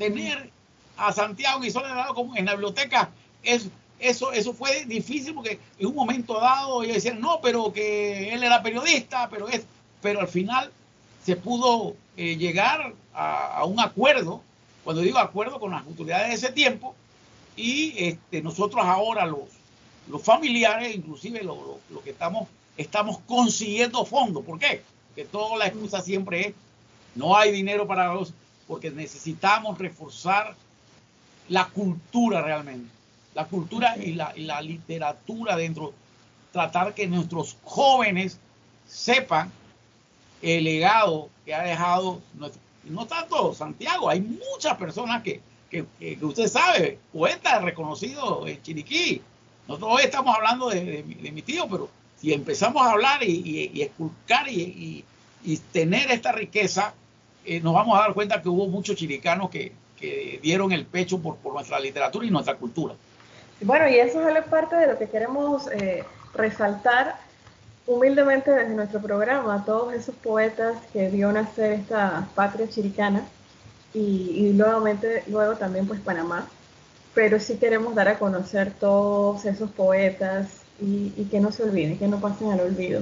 tener 0.01 0.51
a 0.97 1.13
Santiago 1.13 1.61
Aguizola 1.61 1.87
Delgado 1.87 2.29
en 2.35 2.45
la 2.45 2.53
biblioteca. 2.55 3.11
Es, 3.45 3.69
eso, 4.01 4.33
eso 4.33 4.53
fue 4.53 4.85
difícil 4.85 5.33
porque 5.33 5.61
en 5.79 5.87
un 5.87 5.95
momento 5.95 6.41
dado 6.41 6.83
ellos 6.83 6.97
decían, 6.97 7.21
no, 7.21 7.39
pero 7.41 7.73
que 7.73 8.35
él 8.35 8.43
era 8.43 8.65
periodista, 8.65 9.29
pero 9.31 9.49
es, 9.49 9.65
pero 10.03 10.19
al 10.19 10.27
final 10.27 10.73
se 11.25 11.37
pudo 11.37 11.95
eh, 12.17 12.37
llegar 12.37 12.95
a, 13.15 13.65
un 13.65 13.79
acuerdo, 13.79 14.43
cuando 14.83 15.03
digo 15.03 15.19
acuerdo 15.19 15.61
con 15.61 15.71
las 15.71 15.87
autoridades 15.87 16.29
de 16.29 16.35
ese 16.35 16.53
tiempo, 16.53 16.97
y 17.55 17.95
este, 17.97 18.43
nosotros 18.43 18.85
ahora 18.85 19.25
los, 19.25 19.45
los 20.09 20.21
familiares, 20.21 20.97
inclusive 20.97 21.45
lo, 21.45 21.79
que 22.03 22.11
estamos, 22.11 22.49
estamos 22.77 23.21
consiguiendo 23.21 24.05
fondos. 24.05 24.45
¿Por 24.45 24.59
qué? 24.59 24.83
Porque 25.09 25.25
toda 25.25 25.57
la 25.57 25.69
excusa 25.69 26.03
siempre 26.03 26.49
es, 26.49 26.55
no 27.17 27.37
hay 27.37 27.51
dinero 27.51 27.87
para 27.87 28.15
los, 28.15 28.33
porque 28.69 28.91
necesitamos 28.91 29.79
reforzar 29.79 30.55
la 31.49 31.67
cultura 31.67 32.43
realmente, 32.43 32.91
la 33.35 33.47
cultura 33.47 33.97
y 33.97 34.13
la, 34.13 34.33
y 34.37 34.43
la 34.45 34.61
literatura 34.61 35.57
dentro, 35.57 35.93
tratar 36.53 36.95
que 36.95 37.07
nuestros 37.07 37.57
jóvenes 37.65 38.39
sepan 38.87 39.51
el 40.43 40.65
legado 40.65 41.29
que 41.45 41.55
ha 41.55 41.63
dejado, 41.63 42.21
no, 42.85 43.07
tanto 43.07 43.55
Santiago, 43.55 44.09
hay 44.09 44.21
muchas 44.21 44.77
personas 44.77 45.23
que, 45.23 45.41
que, 45.71 45.87
usted 46.23 46.49
sabe, 46.49 46.99
poetas 47.13 47.63
reconocidos 47.63 48.49
en 48.49 48.63
Chiriquí. 48.63 49.21
Nosotros 49.67 49.95
hoy 49.95 50.03
estamos 50.05 50.35
hablando 50.35 50.69
de, 50.71 51.03
mi 51.33 51.43
tío, 51.43 51.69
pero 51.69 51.89
si 52.21 52.33
empezamos 52.33 52.83
a 52.83 52.93
hablar 52.93 53.23
y, 53.23 53.33
y, 53.45 53.71
y 53.75 53.83
esculcar 53.83 54.49
y, 54.49 55.05
tener 55.73 56.11
esta 56.11 56.33
riqueza, 56.33 56.93
eh, 57.47 57.61
nos 57.61 57.75
vamos 57.75 57.99
a 57.99 58.03
dar 58.03 58.15
cuenta 58.15 58.43
que 58.43 58.49
hubo 58.49 58.67
muchos 58.67 58.97
chiricanos 58.97 59.51
que, 59.51 59.73
dieron 60.43 60.73
el 60.73 60.85
pecho 60.85 61.19
por, 61.21 61.37
por, 61.37 61.55
nuestra 61.55 61.81
literatura 61.81 62.27
y 62.27 62.31
nuestra 62.31 62.55
cultura. 62.55 62.95
Bueno, 63.63 63.89
y 63.89 63.97
eso 63.97 64.29
es 64.29 64.45
parte 64.45 64.77
de 64.77 64.87
lo 64.87 64.99
que 64.99 65.09
queremos 65.09 65.69
eh, 65.73 66.05
resaltar 66.35 67.17
humildemente 67.87 68.51
desde 68.51 68.75
nuestro 68.75 69.01
programa 69.01 69.55
a 69.55 69.65
todos 69.65 69.95
esos 69.95 70.15
poetas 70.17 70.77
que 70.93 71.09
vio 71.09 71.33
nacer 71.33 71.73
esta 71.73 72.29
patria 72.35 72.69
chiricana 72.69 73.25
y, 73.95 74.51
nuevamente 74.55 75.23
luego 75.29 75.57
también 75.57 75.87
pues 75.87 76.01
Panamá, 76.01 76.47
pero 77.15 77.41
sí 77.41 77.57
queremos 77.57 77.95
dar 77.95 78.09
a 78.09 78.19
conocer 78.19 78.73
todos 78.73 79.45
esos 79.47 79.71
poetas 79.71 80.49
y, 80.81 81.11
que 81.31 81.41
no 81.41 81.51
se 81.51 81.63
olviden, 81.63 81.99
que 81.99 82.09
no 82.09 82.21
pasen 82.21 82.51
al 82.51 82.61
olvido. 82.61 83.01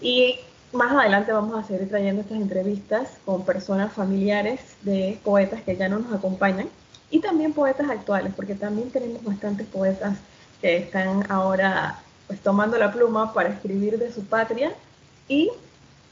Y 0.00 0.40
más 0.74 0.92
adelante 0.92 1.32
vamos 1.32 1.56
a 1.56 1.66
seguir 1.66 1.88
trayendo 1.88 2.22
estas 2.22 2.38
entrevistas 2.38 3.08
con 3.24 3.44
personas 3.44 3.92
familiares 3.92 4.60
de 4.82 5.18
poetas 5.22 5.62
que 5.62 5.76
ya 5.76 5.88
no 5.88 6.00
nos 6.00 6.12
acompañan 6.12 6.68
y 7.10 7.20
también 7.20 7.52
poetas 7.52 7.88
actuales, 7.88 8.32
porque 8.34 8.54
también 8.54 8.90
tenemos 8.90 9.22
bastantes 9.22 9.66
poetas 9.68 10.18
que 10.60 10.76
están 10.78 11.30
ahora 11.30 11.98
pues 12.26 12.40
tomando 12.40 12.76
la 12.76 12.92
pluma 12.92 13.32
para 13.32 13.50
escribir 13.50 13.98
de 13.98 14.12
su 14.12 14.24
patria 14.24 14.72
y 15.28 15.50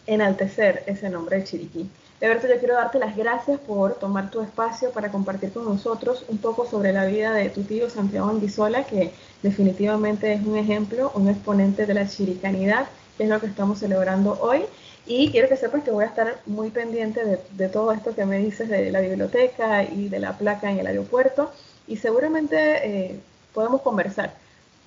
enaltecer 0.07 0.85
ese 0.87 1.09
nombre 1.11 1.39
de 1.39 1.45
Chiriquí. 1.45 1.91
Eberto, 2.21 2.47
yo 2.47 2.57
quiero 2.61 2.75
darte 2.75 3.01
las 3.01 3.17
gracias 3.17 3.59
por 3.59 3.95
tomar 3.95 4.31
tu 4.31 4.43
espacio 4.43 4.93
para 4.93 5.11
compartir 5.11 5.53
con 5.53 5.65
nosotros 5.65 6.25
un 6.29 6.39
poco 6.39 6.67
sobre 6.67 6.93
la 6.93 7.05
vida 7.07 7.33
de 7.33 7.51
tu 7.51 7.65
tío 7.65 7.91
Santiago 7.91 8.29
Anguizola, 8.29 8.85
que 8.85 9.13
definitivamente 9.43 10.33
es 10.33 10.47
un 10.47 10.57
ejemplo, 10.57 11.11
un 11.17 11.29
exponente 11.29 11.85
de 11.85 11.95
la 11.95 12.07
chiricanidad, 12.07 12.87
que 13.17 13.25
es 13.25 13.29
lo 13.31 13.41
que 13.41 13.47
estamos 13.47 13.79
celebrando 13.79 14.39
hoy. 14.41 14.65
Y 15.07 15.31
quiero 15.31 15.49
que 15.49 15.57
sepas 15.57 15.83
que 15.83 15.91
voy 15.91 16.05
a 16.05 16.09
estar 16.09 16.39
muy 16.47 16.71
pendiente 16.71 17.41
de, 17.51 17.69
todo 17.69 17.93
esto 17.93 18.15
que 18.15 18.25
me 18.25 18.39
dices 18.39 18.69
de 18.69 18.91
la 18.91 19.01
biblioteca 19.01 19.83
y 19.83 20.09
de 20.09 20.21
la 20.21 20.39
placa 20.39 20.71
en 20.71 20.79
el 20.79 20.87
aeropuerto. 20.87 21.51
Y 21.89 21.97
seguramente 21.97 22.57
eh, 22.57 23.21
podemos 23.53 23.83
conversar. 23.83 24.35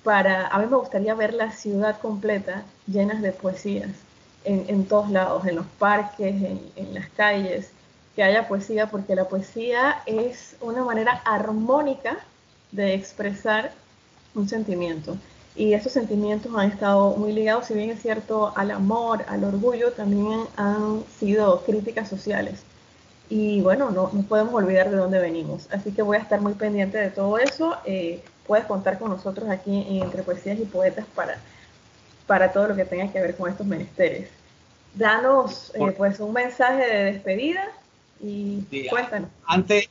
Para, 0.02 0.46
a 0.46 0.58
mí 0.58 0.66
me 0.66 0.76
gustaría 0.76 1.14
ver 1.14 1.34
la 1.34 1.50
ciudad 1.50 1.98
completa 2.00 2.62
llena 2.86 3.20
de 3.20 3.32
poesías 3.32 3.90
en, 4.46 4.86
todos 4.86 5.10
lados, 5.10 5.44
en 5.46 5.56
los 5.56 5.66
parques, 5.78 6.34
en, 6.76 6.94
las 6.94 7.08
calles, 7.10 7.70
que 8.14 8.22
haya 8.22 8.48
poesía, 8.48 8.86
porque 8.86 9.14
la 9.14 9.28
poesía 9.28 10.02
es 10.06 10.56
una 10.60 10.84
manera 10.84 11.20
armónica 11.24 12.18
de 12.70 12.94
expresar 12.94 13.72
un 14.34 14.48
sentimiento. 14.48 15.16
Y 15.56 15.72
esos 15.72 15.92
sentimientos 15.92 16.52
han 16.54 16.70
estado 16.70 17.16
muy 17.16 17.32
ligados, 17.32 17.66
si 17.66 17.74
bien 17.74 17.90
es 17.90 18.02
cierto, 18.02 18.52
al 18.56 18.70
amor, 18.70 19.24
al 19.28 19.44
orgullo, 19.44 19.92
también 19.92 20.40
han 20.56 21.02
sido 21.18 21.62
críticas 21.64 22.08
sociales. 22.08 22.62
Y 23.30 23.60
bueno, 23.62 23.90
no, 23.90 24.10
no 24.12 24.22
podemos 24.22 24.54
olvidar 24.54 24.90
de 24.90 24.96
dónde 24.96 25.18
venimos. 25.18 25.66
Así 25.72 25.92
que 25.92 26.02
voy 26.02 26.18
a 26.18 26.20
estar 26.20 26.40
muy 26.40 26.54
pendiente 26.54 26.98
de 26.98 27.10
todo 27.10 27.38
eso. 27.38 27.76
Eh, 27.86 28.22
puedes 28.46 28.66
contar 28.66 28.98
con 28.98 29.10
nosotros 29.10 29.48
aquí 29.48 29.86
en 29.88 30.02
Entre 30.04 30.22
Poesías 30.22 30.58
y 30.60 30.64
Poetas 30.64 31.06
para 31.14 31.38
para 32.26 32.52
todo 32.52 32.68
lo 32.68 32.76
que 32.76 32.84
tenga 32.84 33.10
que 33.12 33.20
ver 33.20 33.36
con 33.36 33.50
estos 33.50 33.66
menesteres. 33.66 34.28
Danos 34.94 35.72
eh, 35.74 35.92
pues 35.96 36.20
un 36.20 36.32
mensaje 36.32 36.86
de 36.86 37.04
despedida 37.12 37.68
y 38.20 38.64
cuéntanos. 38.88 39.30
Antes, 39.46 39.88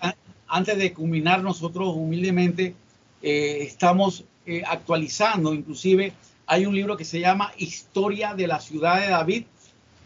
antes 0.47 0.77
de 0.77 0.93
culminar, 0.93 1.41
nosotros 1.41 1.95
humildemente 1.95 2.75
eh, 3.21 3.59
estamos 3.61 4.25
eh, 4.45 4.63
actualizando, 4.65 5.53
inclusive 5.53 6.13
hay 6.47 6.65
un 6.65 6.75
libro 6.75 6.95
que 6.97 7.05
se 7.05 7.19
llama 7.19 7.51
Historia 7.57 8.33
de 8.35 8.47
la 8.47 8.59
ciudad 8.59 9.01
de 9.01 9.09
David, 9.09 9.45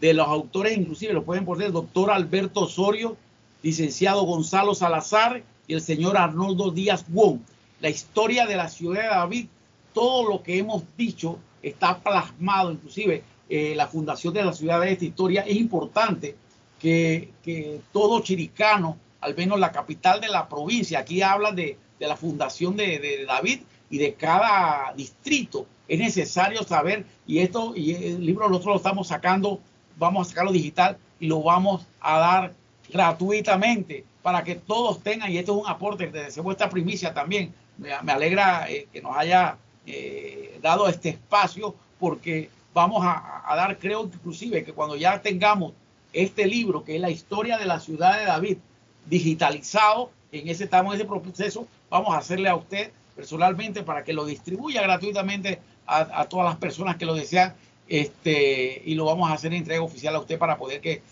de 0.00 0.14
los 0.14 0.26
autores, 0.26 0.76
inclusive 0.76 1.12
lo 1.12 1.24
pueden 1.24 1.44
poner, 1.44 1.72
doctor 1.72 2.10
Alberto 2.10 2.60
Osorio, 2.60 3.16
licenciado 3.62 4.22
Gonzalo 4.22 4.74
Salazar 4.74 5.42
y 5.66 5.74
el 5.74 5.82
señor 5.82 6.16
Arnoldo 6.16 6.70
Díaz 6.70 7.04
Wong. 7.08 7.40
La 7.80 7.90
historia 7.90 8.46
de 8.46 8.56
la 8.56 8.68
ciudad 8.68 9.02
de 9.02 9.08
David, 9.08 9.46
todo 9.92 10.28
lo 10.28 10.42
que 10.42 10.58
hemos 10.58 10.82
dicho 10.96 11.38
está 11.62 11.98
plasmado, 11.98 12.72
inclusive 12.72 13.22
eh, 13.48 13.74
la 13.76 13.86
fundación 13.88 14.32
de 14.32 14.44
la 14.44 14.52
ciudad 14.52 14.80
de 14.80 14.92
esta 14.92 15.04
historia. 15.04 15.42
Es 15.42 15.56
importante 15.56 16.36
que, 16.78 17.80
todo 17.92 18.20
chiricano, 18.20 18.96
al 19.20 19.36
menos 19.36 19.60
la 19.60 19.70
capital 19.70 20.20
de 20.20 20.28
la 20.28 20.48
provincia, 20.48 21.00
aquí 21.00 21.20
habla 21.20 21.52
de, 21.52 21.76
la 21.98 22.16
fundación 22.16 22.76
de, 22.76 23.24
David 23.26 23.60
y 23.90 23.98
de 23.98 24.14
cada 24.14 24.94
distrito. 24.94 25.66
Es 25.88 25.98
necesario 25.98 26.62
saber, 26.62 27.04
y 27.26 27.40
esto, 27.40 27.74
y 27.74 27.92
el 27.92 28.24
libro 28.24 28.48
nosotros 28.48 28.74
lo 28.74 28.76
estamos 28.76 29.08
sacando, 29.08 29.60
vamos 29.98 30.26
a 30.26 30.30
sacarlo 30.30 30.52
digital 30.52 30.96
y 31.18 31.26
lo 31.26 31.42
vamos 31.42 31.86
a 32.00 32.18
dar 32.18 32.52
gratuitamente 32.88 34.04
para 34.22 34.44
que 34.44 34.54
todos 34.54 35.02
tengan, 35.02 35.30
y 35.30 35.38
esto 35.38 35.56
es 35.56 35.64
un 35.64 35.68
aporte 35.68 36.10
desde 36.10 36.40
vuestra 36.40 36.70
primicia 36.70 37.12
también. 37.12 37.52
Me, 37.76 37.92
alegra 37.92 38.70
eh, 38.70 38.86
que 38.92 39.00
nos 39.00 39.16
haya 39.16 39.56
eh, 39.86 40.58
dado 40.62 40.88
este 40.88 41.10
espacio 41.10 41.74
porque 41.98 42.50
vamos 42.72 43.02
a, 43.04 43.42
dar, 43.56 43.78
creo 43.78 44.04
inclusive 44.04 44.64
que 44.64 44.72
cuando 44.72 44.96
ya 44.96 45.20
tengamos 45.20 45.72
este 46.12 46.46
libro, 46.46 46.84
que 46.84 46.96
es 46.96 47.00
la 47.00 47.10
historia 47.10 47.58
de 47.58 47.66
la 47.66 47.80
ciudad 47.80 48.18
de 48.18 48.26
David, 48.26 48.58
digitalizado, 49.06 50.10
en 50.30 50.48
ese 50.48 50.64
estamos 50.64 50.94
en 50.94 51.00
ese 51.00 51.08
proceso, 51.08 51.66
vamos 51.88 52.14
a 52.14 52.18
hacerle 52.18 52.48
a 52.48 52.56
usted 52.56 52.92
personalmente 53.20 53.82
para 53.82 54.02
que 54.02 54.14
lo 54.14 54.24
distribuya 54.24 54.80
gratuitamente 54.80 55.60
a, 55.86 56.24
todas 56.24 56.46
las 56.46 56.56
personas 56.56 56.96
que 56.96 57.04
lo 57.04 57.12
desean, 57.12 57.54
este, 57.86 58.80
y 58.82 58.94
lo 58.94 59.04
vamos 59.04 59.28
a 59.28 59.34
hacer 59.34 59.52
en 59.52 59.58
entrega 59.58 59.82
oficial 59.82 60.14
a 60.14 60.20
usted 60.20 60.38
para 60.38 60.56
poder 60.56 60.80
que, 60.80 61.02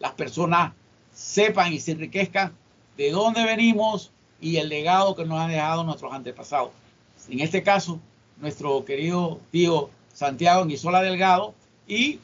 las 0.00 0.12
personas 0.12 0.72
sepan 1.14 1.72
y 1.72 1.78
se 1.78 1.92
enriquezcan 1.92 2.52
de 2.96 3.12
dónde 3.12 3.44
venimos 3.44 4.10
y 4.40 4.56
el 4.56 4.68
legado 4.68 5.14
que 5.14 5.24
nos 5.24 5.38
han 5.38 5.50
dejado 5.50 5.84
nuestros 5.84 6.12
antepasados. 6.12 6.70
En 7.28 7.38
este 7.38 7.62
caso, 7.62 8.00
nuestro 8.40 8.84
querido 8.84 9.38
tío 9.52 9.90
Santiago 10.12 10.64
Guisola 10.64 11.02
Delgado 11.02 11.54
y 11.86 12.18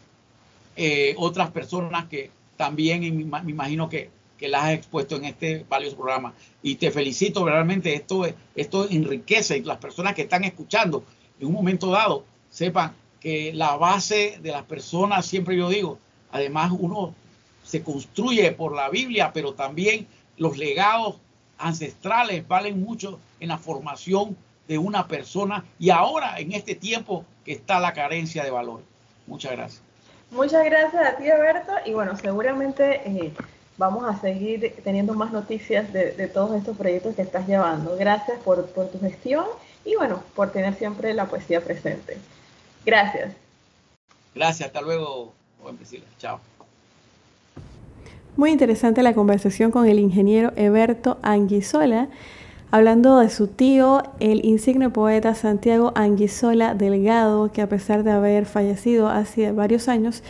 eh, 0.74 1.14
otras 1.18 1.50
personas 1.52 2.06
que 2.06 2.32
también 2.56 3.00
me 3.30 3.50
imagino 3.50 3.88
que, 3.88 4.10
las 4.46 4.64
has 4.64 4.72
expuesto 4.74 5.16
en 5.16 5.24
este 5.24 5.66
valioso 5.68 5.96
programa. 5.96 6.34
Y 6.62 6.76
te 6.76 6.92
felicito, 6.92 7.44
realmente 7.44 7.94
esto, 7.94 8.24
esto 8.54 8.88
enriquece 8.88 9.58
y 9.58 9.62
las 9.62 9.78
personas 9.78 10.14
que 10.14 10.22
están 10.22 10.44
escuchando 10.44 11.02
en 11.40 11.48
un 11.48 11.54
momento 11.54 11.90
dado 11.90 12.24
sepan 12.50 12.92
que 13.20 13.52
la 13.52 13.76
base 13.76 14.38
de 14.40 14.52
las 14.52 14.62
personas, 14.62 15.26
siempre 15.26 15.56
yo 15.56 15.68
digo, 15.68 15.98
además 16.30 16.70
uno 16.78 17.14
se 17.64 17.82
construye 17.82 18.52
por 18.52 18.74
la 18.74 18.88
Biblia, 18.88 19.32
pero 19.32 19.54
también 19.54 20.06
los 20.36 20.56
legados 20.56 21.16
ancestrales 21.58 22.46
valen 22.46 22.80
mucho 22.80 23.18
en 23.40 23.48
la 23.48 23.58
formación 23.58 24.36
de 24.68 24.78
una 24.78 25.08
persona 25.08 25.64
y 25.78 25.90
ahora 25.90 26.38
en 26.38 26.52
este 26.52 26.74
tiempo 26.74 27.24
que 27.44 27.52
está 27.52 27.80
la 27.80 27.92
carencia 27.92 28.44
de 28.44 28.50
valor. 28.50 28.82
Muchas 29.26 29.52
gracias. 29.52 29.82
Muchas 30.30 30.64
gracias 30.64 31.06
a 31.06 31.16
ti, 31.16 31.28
Alberto. 31.30 31.72
Y 31.86 31.92
bueno, 31.94 32.16
seguramente 32.16 33.00
eh, 33.08 33.32
vamos 33.78 34.04
a 34.04 34.20
seguir 34.20 34.74
teniendo 34.84 35.14
más 35.14 35.32
noticias 35.32 35.92
de, 35.92 36.28
todos 36.28 36.56
estos 36.56 36.76
proyectos 36.76 37.14
que 37.14 37.22
estás 37.22 37.46
llevando. 37.46 37.96
Gracias 37.96 38.38
por, 38.40 38.66
por 38.66 38.88
tu 38.88 39.00
gestión 39.00 39.46
y 39.84 39.96
bueno, 39.96 40.22
por 40.34 40.50
tener 40.50 40.74
siempre 40.74 41.14
la 41.14 41.26
poesía 41.26 41.62
presente. 41.62 42.18
Gracias. 42.84 43.32
Gracias, 44.34 44.66
hasta 44.66 44.82
luego, 44.82 45.32
buen 45.62 45.78
Chao. 46.18 46.40
Muy 48.36 48.50
interesante 48.50 49.02
la 49.02 49.14
conversación 49.14 49.70
con 49.70 49.86
el 49.86 49.98
ingeniero 49.98 50.52
Eberto 50.56 51.18
Anguizola 51.22 52.08
hablando 52.70 53.18
de 53.18 53.30
su 53.30 53.46
tío, 53.46 54.02
el 54.20 54.44
insigne 54.44 54.90
poeta 54.90 55.34
Santiago 55.34 55.92
Anguisola 55.94 56.74
Delgado, 56.74 57.50
que 57.50 57.62
a 57.62 57.68
pesar 57.68 58.02
de 58.04 58.10
haber 58.12 58.46
fallecido 58.46 59.08
hace 59.08 59.52
varios 59.52 59.88
años, 59.88 60.22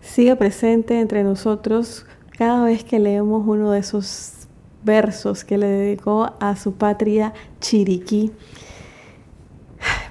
sigue 0.00 0.34
presente 0.36 0.98
entre 1.00 1.22
nosotros 1.22 2.06
cada 2.42 2.64
vez 2.64 2.82
que 2.82 2.98
leemos 2.98 3.46
uno 3.46 3.70
de 3.70 3.78
esos 3.78 4.48
versos 4.82 5.44
que 5.44 5.58
le 5.58 5.68
dedicó 5.68 6.32
a 6.40 6.56
su 6.56 6.72
patria 6.72 7.32
Chiriquí. 7.60 8.32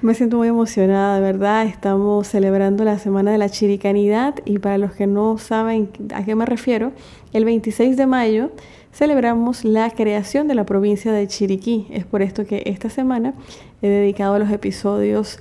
Me 0.00 0.14
siento 0.14 0.38
muy 0.38 0.48
emocionada, 0.48 1.16
de 1.16 1.20
verdad. 1.20 1.66
Estamos 1.66 2.26
celebrando 2.26 2.84
la 2.84 2.98
Semana 2.98 3.32
de 3.32 3.36
la 3.36 3.50
Chiricanidad 3.50 4.36
y 4.46 4.60
para 4.60 4.78
los 4.78 4.92
que 4.92 5.06
no 5.06 5.36
saben 5.36 5.90
a 6.14 6.24
qué 6.24 6.34
me 6.34 6.46
refiero, 6.46 6.92
el 7.34 7.44
26 7.44 7.98
de 7.98 8.06
mayo 8.06 8.50
celebramos 8.94 9.66
la 9.66 9.90
creación 9.90 10.48
de 10.48 10.54
la 10.54 10.64
provincia 10.64 11.12
de 11.12 11.26
Chiriquí. 11.26 11.86
Es 11.90 12.06
por 12.06 12.22
esto 12.22 12.46
que 12.46 12.62
esta 12.64 12.88
semana 12.88 13.34
he 13.82 13.88
dedicado 13.88 14.38
los 14.38 14.50
episodios 14.50 15.38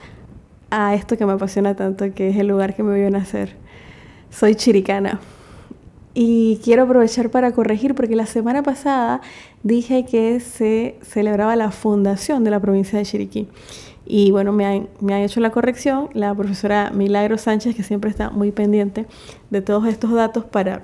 a 0.69 0.93
esto 0.93 1.15
que 1.15 1.25
me 1.25 1.31
apasiona 1.31 1.73
tanto, 1.73 2.13
que 2.13 2.27
es 2.27 2.35
el 2.35 2.47
lugar 2.47 2.75
que 2.75 2.83
me 2.83 2.93
vio 2.99 3.09
nacer. 3.09 3.55
Soy 4.29 4.55
chiricana. 4.55 5.21
Y 6.13 6.59
quiero 6.63 6.83
aprovechar 6.83 7.29
para 7.29 7.53
corregir 7.53 7.95
porque 7.95 8.15
la 8.15 8.25
semana 8.25 8.63
pasada 8.63 9.21
dije 9.63 10.05
que 10.05 10.39
se 10.39 10.97
celebraba 11.01 11.55
la 11.55 11.71
fundación 11.71 12.43
de 12.43 12.51
la 12.51 12.59
provincia 12.59 12.99
de 12.99 13.05
Chiriquí. 13.05 13.47
Y 14.05 14.31
bueno, 14.31 14.51
me 14.51 14.65
han, 14.65 14.89
me 14.99 15.13
han, 15.13 15.21
hecho 15.21 15.39
la 15.39 15.51
corrección 15.51 16.09
la 16.13 16.35
profesora 16.35 16.91
Milagro 16.93 17.37
Sánchez, 17.37 17.75
que 17.75 17.83
siempre 17.83 18.09
está 18.09 18.29
muy 18.29 18.51
pendiente 18.51 19.05
de 19.49 19.61
todos 19.61 19.87
estos 19.87 20.11
datos 20.11 20.43
para 20.43 20.83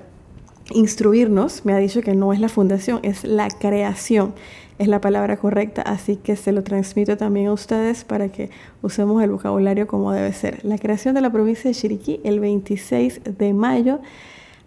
instruirnos, 0.70 1.64
me 1.64 1.72
ha 1.72 1.78
dicho 1.78 2.02
que 2.02 2.14
no 2.14 2.32
es 2.32 2.40
la 2.40 2.48
fundación, 2.48 3.00
es 3.02 3.24
la 3.24 3.48
creación, 3.48 4.34
es 4.78 4.88
la 4.88 5.00
palabra 5.00 5.36
correcta, 5.36 5.82
así 5.82 6.16
que 6.16 6.36
se 6.36 6.52
lo 6.52 6.62
transmito 6.62 7.16
también 7.16 7.46
a 7.46 7.52
ustedes 7.52 8.04
para 8.04 8.28
que 8.28 8.50
usemos 8.82 9.22
el 9.22 9.30
vocabulario 9.30 9.86
como 9.86 10.12
debe 10.12 10.32
ser. 10.32 10.64
La 10.64 10.78
creación 10.78 11.14
de 11.14 11.20
la 11.20 11.32
provincia 11.32 11.68
de 11.68 11.74
Chiriquí 11.74 12.20
el 12.22 12.40
26 12.40 13.22
de 13.38 13.54
mayo, 13.54 14.00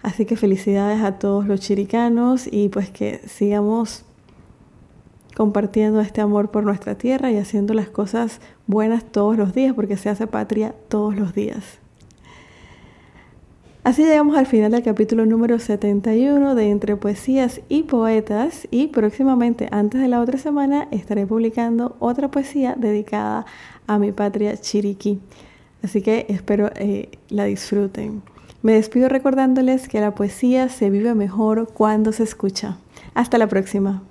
así 0.02 0.26
que 0.26 0.36
felicidades 0.36 1.02
a 1.02 1.20
todos 1.20 1.48
los 1.48 1.60
chiricanos 1.60 2.48
y 2.52 2.70
pues 2.70 2.90
que 2.90 3.22
sigamos 3.28 4.06
compartiendo 5.36 6.02
este 6.02 6.22
amor 6.22 6.52
por 6.52 6.64
nuestra 6.64 6.96
tierra 6.96 7.32
y 7.32 7.38
haciendo 7.38 7.74
las 7.74 7.90
cosas 7.90 8.42
buenas 8.68 9.04
todos 9.06 9.38
los 9.38 9.54
días, 9.54 9.74
porque 9.74 9.98
se 9.98 10.10
hace 10.10 10.28
patria 10.28 10.76
todos 10.88 11.16
los 11.16 11.34
días. 11.34 11.80
Así 13.84 14.04
llegamos 14.04 14.38
al 14.38 14.46
final 14.46 14.72
del 14.72 14.84
capítulo 14.84 15.26
número 15.26 15.58
71 15.58 16.54
de 16.54 16.70
Entre 16.70 16.96
Poesías 16.96 17.62
y 17.68 17.84
Poetas 17.84 18.68
y 18.70 18.88
próximamente, 18.88 19.68
antes 19.72 20.00
de 20.00 20.08
la 20.08 20.22
otra 20.22 20.38
semana, 20.38 20.88
estaré 20.92 21.26
publicando 21.26 21.96
otra 21.98 22.30
poesía 22.30 22.76
dedicada 22.78 23.48
a 23.88 23.98
mi 23.98 24.12
patria 24.12 24.56
Chiriquí. 24.56 25.20
Así 25.82 26.04
que 26.04 26.28
espero 26.30 26.70
eh, 26.76 27.10
la 27.30 27.46
disfruten. 27.46 28.22
Me 28.62 28.74
despido 28.74 29.10
recordándoles 29.10 29.88
que 29.88 30.00
la 30.00 30.14
poesía 30.14 30.70
se 30.70 30.90
vive 30.90 31.16
mejor 31.16 31.72
cuando 31.74 32.12
se 32.12 32.24
escucha. 32.24 32.78
Hasta 33.16 33.38
la 33.38 33.48
próxima. 33.48 34.04